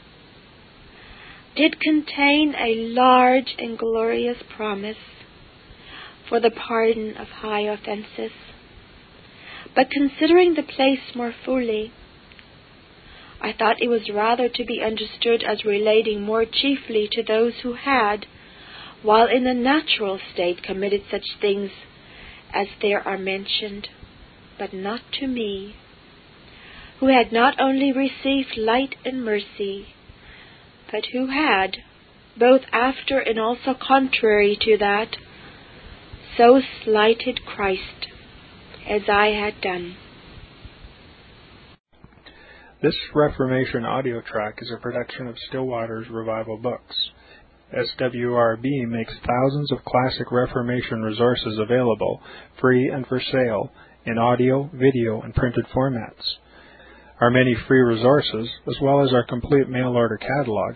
did 1.57 1.81
contain 1.81 2.55
a 2.57 2.75
large 2.75 3.53
and 3.59 3.77
glorious 3.77 4.41
promise 4.55 4.97
for 6.29 6.39
the 6.39 6.51
pardon 6.51 7.17
of 7.17 7.27
high 7.27 7.61
offences. 7.61 8.31
But 9.73 9.89
considering 9.89 10.53
the 10.53 10.63
place 10.63 11.15
more 11.15 11.33
fully, 11.45 11.91
I 13.39 13.53
thought 13.53 13.81
it 13.81 13.87
was 13.87 14.09
rather 14.09 14.49
to 14.49 14.65
be 14.65 14.81
understood 14.83 15.43
as 15.43 15.65
relating 15.65 16.21
more 16.21 16.45
chiefly 16.45 17.07
to 17.13 17.23
those 17.23 17.53
who 17.63 17.73
had, 17.73 18.25
while 19.01 19.27
in 19.27 19.47
a 19.47 19.53
natural 19.53 20.19
state, 20.33 20.61
committed 20.61 21.03
such 21.09 21.25
things 21.39 21.71
as 22.53 22.67
there 22.81 23.05
are 23.07 23.17
mentioned, 23.17 23.87
but 24.59 24.73
not 24.73 25.01
to 25.13 25.27
me, 25.27 25.75
who 26.99 27.07
had 27.07 27.31
not 27.31 27.59
only 27.59 27.91
received 27.91 28.57
light 28.57 28.95
and 29.05 29.23
mercy, 29.23 29.87
but 30.91 31.05
who 31.13 31.27
had, 31.27 31.77
both 32.37 32.61
after 32.71 33.19
and 33.19 33.39
also 33.39 33.73
contrary 33.73 34.57
to 34.61 34.77
that, 34.77 35.15
so 36.37 36.61
slighted 36.83 37.45
Christ 37.45 38.10
as 38.91 39.01
I 39.07 39.27
had 39.27 39.61
done. 39.61 39.95
This 42.83 42.95
Reformation 43.15 43.85
audio 43.85 44.21
track 44.21 44.55
is 44.59 44.69
a 44.75 44.81
production 44.81 45.27
of 45.27 45.35
Still 45.47 45.65
Waters 45.65 46.07
Revival 46.09 46.57
Books. 46.57 46.95
SWRB 47.73 48.87
makes 48.87 49.13
thousands 49.25 49.71
of 49.71 49.85
classic 49.85 50.29
Reformation 50.29 51.01
resources 51.03 51.57
available, 51.57 52.21
free 52.59 52.89
and 52.89 53.07
for 53.07 53.21
sale, 53.31 53.71
in 54.05 54.17
audio, 54.17 54.69
video, 54.73 55.21
and 55.21 55.33
printed 55.33 55.65
formats. 55.73 56.25
Our 57.21 57.29
many 57.29 57.55
free 57.67 57.81
resources, 57.81 58.49
as 58.67 58.75
well 58.81 59.05
as 59.05 59.13
our 59.13 59.25
complete 59.25 59.69
mail 59.69 59.93
order 59.95 60.17
catalog, 60.17 60.75